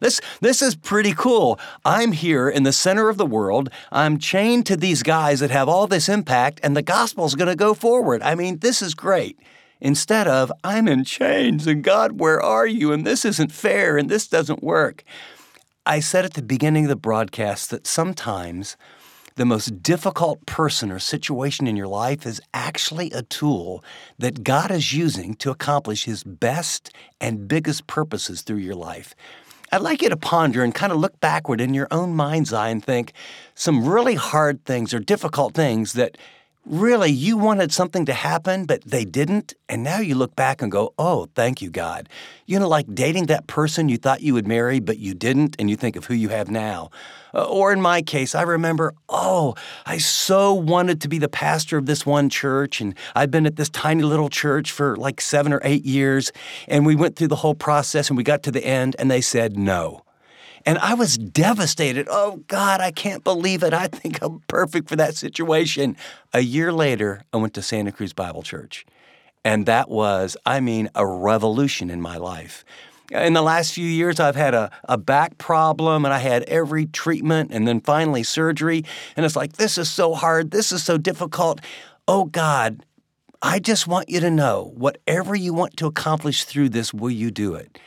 this, 0.00 0.20
this 0.42 0.60
is 0.60 0.76
pretty 0.76 1.14
cool. 1.14 1.58
I'm 1.82 2.12
here 2.12 2.50
in 2.50 2.64
the 2.64 2.74
center 2.74 3.08
of 3.08 3.16
the 3.16 3.24
world. 3.24 3.70
I'm 3.90 4.18
chained 4.18 4.66
to 4.66 4.76
these 4.76 5.02
guys 5.02 5.40
that 5.40 5.50
have 5.50 5.70
all 5.70 5.86
this 5.86 6.10
impact, 6.10 6.60
and 6.62 6.76
the 6.76 6.82
gospel's 6.82 7.34
going 7.34 7.48
to 7.48 7.56
go 7.56 7.72
forward. 7.72 8.20
I 8.20 8.34
mean, 8.34 8.58
this 8.58 8.82
is 8.82 8.92
great 8.92 9.38
instead 9.80 10.28
of, 10.28 10.52
I'm 10.64 10.88
in 10.88 11.04
chains 11.04 11.66
and 11.66 11.82
God, 11.82 12.20
where 12.20 12.40
are 12.40 12.66
you? 12.66 12.92
And 12.92 13.06
this 13.06 13.24
isn't 13.24 13.52
fair 13.52 13.96
and 13.96 14.08
this 14.08 14.26
doesn't 14.28 14.62
work. 14.62 15.04
I 15.84 16.00
said 16.00 16.24
at 16.24 16.34
the 16.34 16.42
beginning 16.42 16.84
of 16.84 16.88
the 16.88 16.96
broadcast 16.96 17.70
that 17.70 17.86
sometimes 17.86 18.76
the 19.36 19.44
most 19.44 19.82
difficult 19.82 20.44
person 20.46 20.90
or 20.90 20.98
situation 20.98 21.66
in 21.66 21.76
your 21.76 21.86
life 21.86 22.26
is 22.26 22.40
actually 22.54 23.10
a 23.10 23.22
tool 23.22 23.84
that 24.18 24.42
God 24.42 24.70
is 24.70 24.94
using 24.94 25.34
to 25.34 25.50
accomplish 25.50 26.04
His 26.04 26.24
best 26.24 26.90
and 27.20 27.46
biggest 27.46 27.86
purposes 27.86 28.42
through 28.42 28.56
your 28.56 28.74
life. 28.74 29.14
I'd 29.70 29.82
like 29.82 30.00
you 30.00 30.08
to 30.08 30.16
ponder 30.16 30.62
and 30.62 30.74
kind 30.74 30.92
of 30.92 30.98
look 30.98 31.20
backward 31.20 31.60
in 31.60 31.74
your 31.74 31.88
own 31.90 32.14
mind's 32.14 32.52
eye 32.52 32.70
and 32.70 32.82
think 32.82 33.12
some 33.54 33.86
really 33.86 34.14
hard 34.14 34.64
things 34.64 34.94
or 34.94 35.00
difficult 35.00 35.54
things 35.54 35.92
that 35.92 36.16
really 36.66 37.10
you 37.10 37.36
wanted 37.36 37.72
something 37.72 38.04
to 38.06 38.12
happen, 38.12 38.64
but 38.64 38.82
they 38.84 39.04
didn't. 39.04 39.54
And 39.68 39.82
now 39.82 40.00
you 40.00 40.16
look 40.16 40.34
back 40.34 40.60
and 40.60 40.70
go, 40.70 40.92
oh, 40.98 41.28
thank 41.34 41.62
you, 41.62 41.70
God. 41.70 42.08
You 42.46 42.58
know, 42.58 42.68
like 42.68 42.92
dating 42.92 43.26
that 43.26 43.46
person 43.46 43.88
you 43.88 43.96
thought 43.96 44.20
you 44.20 44.34
would 44.34 44.48
marry, 44.48 44.80
but 44.80 44.98
you 44.98 45.14
didn't, 45.14 45.56
and 45.58 45.70
you 45.70 45.76
think 45.76 45.96
of 45.96 46.06
who 46.06 46.14
you 46.14 46.28
have 46.28 46.50
now. 46.50 46.90
Uh, 47.32 47.44
or 47.44 47.72
in 47.72 47.80
my 47.80 48.02
case, 48.02 48.34
I 48.34 48.42
remember, 48.42 48.94
oh, 49.08 49.54
I 49.84 49.98
so 49.98 50.54
wanted 50.54 51.00
to 51.02 51.08
be 51.08 51.18
the 51.18 51.28
pastor 51.28 51.78
of 51.78 51.86
this 51.86 52.04
one 52.04 52.28
church, 52.28 52.80
and 52.80 52.94
I'd 53.14 53.30
been 53.30 53.46
at 53.46 53.56
this 53.56 53.68
tiny 53.68 54.02
little 54.02 54.28
church 54.28 54.72
for 54.72 54.96
like 54.96 55.20
seven 55.20 55.52
or 55.52 55.60
eight 55.62 55.84
years, 55.84 56.32
and 56.66 56.86
we 56.86 56.96
went 56.96 57.16
through 57.16 57.28
the 57.28 57.36
whole 57.36 57.54
process 57.54 58.08
and 58.08 58.16
we 58.16 58.24
got 58.24 58.42
to 58.44 58.50
the 58.50 58.64
end, 58.64 58.96
and 58.98 59.10
they 59.10 59.20
said 59.20 59.56
no. 59.56 60.05
And 60.66 60.78
I 60.78 60.94
was 60.94 61.16
devastated. 61.16 62.08
Oh, 62.10 62.42
God, 62.48 62.80
I 62.80 62.90
can't 62.90 63.22
believe 63.22 63.62
it. 63.62 63.72
I 63.72 63.86
think 63.86 64.18
I'm 64.20 64.40
perfect 64.48 64.88
for 64.88 64.96
that 64.96 65.14
situation. 65.14 65.96
A 66.34 66.40
year 66.40 66.72
later, 66.72 67.22
I 67.32 67.36
went 67.36 67.54
to 67.54 67.62
Santa 67.62 67.92
Cruz 67.92 68.12
Bible 68.12 68.42
Church. 68.42 68.84
And 69.44 69.64
that 69.66 69.88
was, 69.88 70.36
I 70.44 70.58
mean, 70.58 70.90
a 70.96 71.06
revolution 71.06 71.88
in 71.88 72.00
my 72.02 72.16
life. 72.16 72.64
In 73.12 73.34
the 73.34 73.42
last 73.42 73.72
few 73.72 73.86
years, 73.86 74.18
I've 74.18 74.34
had 74.34 74.54
a, 74.54 74.72
a 74.88 74.98
back 74.98 75.38
problem 75.38 76.04
and 76.04 76.12
I 76.12 76.18
had 76.18 76.42
every 76.44 76.86
treatment 76.86 77.52
and 77.52 77.68
then 77.68 77.80
finally 77.80 78.24
surgery. 78.24 78.84
And 79.16 79.24
it's 79.24 79.36
like, 79.36 79.52
this 79.52 79.78
is 79.78 79.88
so 79.88 80.14
hard. 80.14 80.50
This 80.50 80.72
is 80.72 80.82
so 80.82 80.98
difficult. 80.98 81.60
Oh, 82.08 82.24
God, 82.24 82.84
I 83.40 83.60
just 83.60 83.86
want 83.86 84.08
you 84.08 84.18
to 84.18 84.30
know 84.32 84.72
whatever 84.74 85.36
you 85.36 85.54
want 85.54 85.76
to 85.76 85.86
accomplish 85.86 86.44
through 86.44 86.70
this, 86.70 86.92
will 86.92 87.12
you 87.12 87.30
do 87.30 87.54
it? 87.54 87.78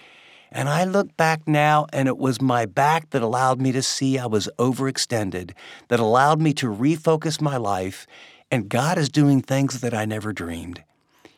And 0.52 0.68
I 0.68 0.84
look 0.84 1.16
back 1.16 1.48
now, 1.48 1.86
and 1.94 2.08
it 2.08 2.18
was 2.18 2.42
my 2.42 2.66
back 2.66 3.12
that 3.12 3.22
allowed 3.22 3.62
me 3.62 3.72
to 3.72 3.84
see 3.84 4.18
I 4.18 4.26
was 4.26 4.50
overextended, 4.58 5.52
that 5.90 6.00
allowed 6.00 6.42
me 6.42 6.54
to 6.54 6.68
refocus 6.68 7.40
my 7.40 7.58
life, 7.58 8.08
and 8.50 8.70
God 8.70 8.98
is 8.98 9.10
doing 9.10 9.42
things 9.42 9.82
that 9.82 9.94
I 9.94 10.06
never 10.06 10.34
dreamed. 10.34 10.84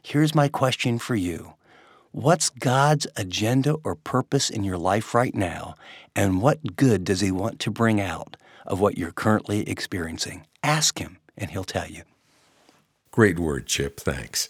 Here's 0.01 0.33
my 0.33 0.47
question 0.47 0.97
for 0.97 1.15
you 1.15 1.53
What's 2.11 2.49
God's 2.49 3.07
agenda 3.15 3.75
or 3.83 3.95
purpose 3.95 4.49
in 4.49 4.63
your 4.63 4.77
life 4.77 5.13
right 5.13 5.35
now, 5.35 5.75
and 6.15 6.41
what 6.41 6.75
good 6.75 7.03
does 7.03 7.21
He 7.21 7.31
want 7.31 7.59
to 7.59 7.71
bring 7.71 8.01
out 8.01 8.37
of 8.65 8.79
what 8.79 8.97
you're 8.97 9.11
currently 9.11 9.69
experiencing? 9.69 10.45
Ask 10.63 10.99
Him, 10.99 11.17
and 11.37 11.51
He'll 11.51 11.63
tell 11.63 11.87
you. 11.87 12.03
Great 13.11 13.39
word, 13.39 13.65
Chip. 13.67 13.99
Thanks. 13.99 14.49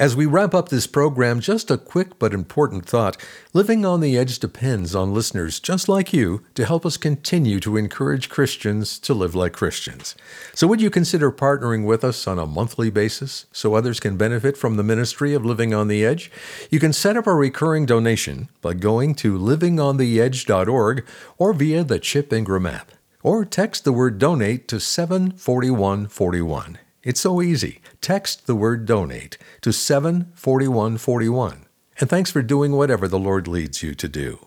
As 0.00 0.16
we 0.16 0.24
wrap 0.24 0.54
up 0.54 0.70
this 0.70 0.86
program, 0.86 1.40
just 1.40 1.70
a 1.70 1.76
quick 1.76 2.18
but 2.18 2.32
important 2.32 2.86
thought. 2.86 3.18
Living 3.52 3.84
on 3.84 4.00
the 4.00 4.16
Edge 4.16 4.38
depends 4.38 4.94
on 4.94 5.12
listeners 5.12 5.60
just 5.60 5.90
like 5.90 6.10
you 6.10 6.42
to 6.54 6.64
help 6.64 6.86
us 6.86 6.96
continue 6.96 7.60
to 7.60 7.76
encourage 7.76 8.30
Christians 8.30 8.98
to 9.00 9.12
live 9.12 9.34
like 9.34 9.52
Christians. 9.52 10.14
So, 10.54 10.66
would 10.68 10.80
you 10.80 10.88
consider 10.88 11.30
partnering 11.30 11.84
with 11.84 12.02
us 12.02 12.26
on 12.26 12.38
a 12.38 12.46
monthly 12.46 12.88
basis 12.88 13.44
so 13.52 13.74
others 13.74 14.00
can 14.00 14.16
benefit 14.16 14.56
from 14.56 14.78
the 14.78 14.82
ministry 14.82 15.34
of 15.34 15.44
Living 15.44 15.74
on 15.74 15.88
the 15.88 16.02
Edge? 16.02 16.32
You 16.70 16.80
can 16.80 16.94
set 16.94 17.18
up 17.18 17.26
a 17.26 17.34
recurring 17.34 17.84
donation 17.84 18.48
by 18.62 18.72
going 18.72 19.14
to 19.16 19.38
livingontheedge.org 19.38 21.06
or 21.36 21.52
via 21.52 21.84
the 21.84 21.98
Chip 21.98 22.32
Ingram 22.32 22.64
app. 22.64 22.92
Or 23.22 23.44
text 23.44 23.84
the 23.84 23.92
word 23.92 24.18
donate 24.18 24.66
to 24.68 24.80
74141. 24.80 26.78
It's 27.02 27.20
so 27.20 27.40
easy. 27.40 27.80
Text 28.00 28.46
the 28.46 28.54
word 28.54 28.84
donate 28.84 29.38
to 29.62 29.72
74141. 29.72 31.64
And 31.98 32.08
thanks 32.08 32.30
for 32.30 32.42
doing 32.42 32.72
whatever 32.72 33.08
the 33.08 33.18
Lord 33.18 33.46
leads 33.46 33.82
you 33.82 33.94
to 33.94 34.08
do. 34.08 34.46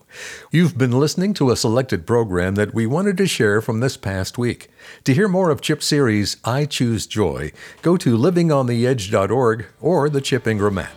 You've 0.50 0.78
been 0.78 0.92
listening 0.92 1.34
to 1.34 1.50
a 1.50 1.56
selected 1.56 2.06
program 2.06 2.54
that 2.56 2.74
we 2.74 2.86
wanted 2.86 3.16
to 3.18 3.26
share 3.26 3.60
from 3.60 3.80
this 3.80 3.96
past 3.96 4.38
week. 4.38 4.68
To 5.04 5.14
hear 5.14 5.28
more 5.28 5.50
of 5.50 5.60
Chip's 5.60 5.86
series, 5.86 6.36
I 6.44 6.64
Choose 6.64 7.06
Joy, 7.06 7.52
go 7.82 7.96
to 7.96 8.16
livingontheedge.org 8.16 9.66
or 9.80 10.08
the 10.08 10.20
Chip 10.20 10.46
Ingram 10.46 10.78
app. 10.78 10.94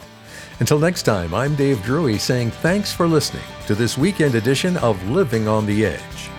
Until 0.60 0.80
next 0.80 1.04
time, 1.04 1.34
I'm 1.34 1.56
Dave 1.56 1.84
Drury 1.84 2.18
saying 2.18 2.52
thanks 2.52 2.92
for 2.92 3.08
listening 3.08 3.44
to 3.68 3.76
this 3.76 3.98
weekend 3.98 4.34
edition 4.34 4.78
of 4.78 5.10
Living 5.10 5.48
on 5.48 5.68
the 5.68 5.86
Edge. 5.86 6.37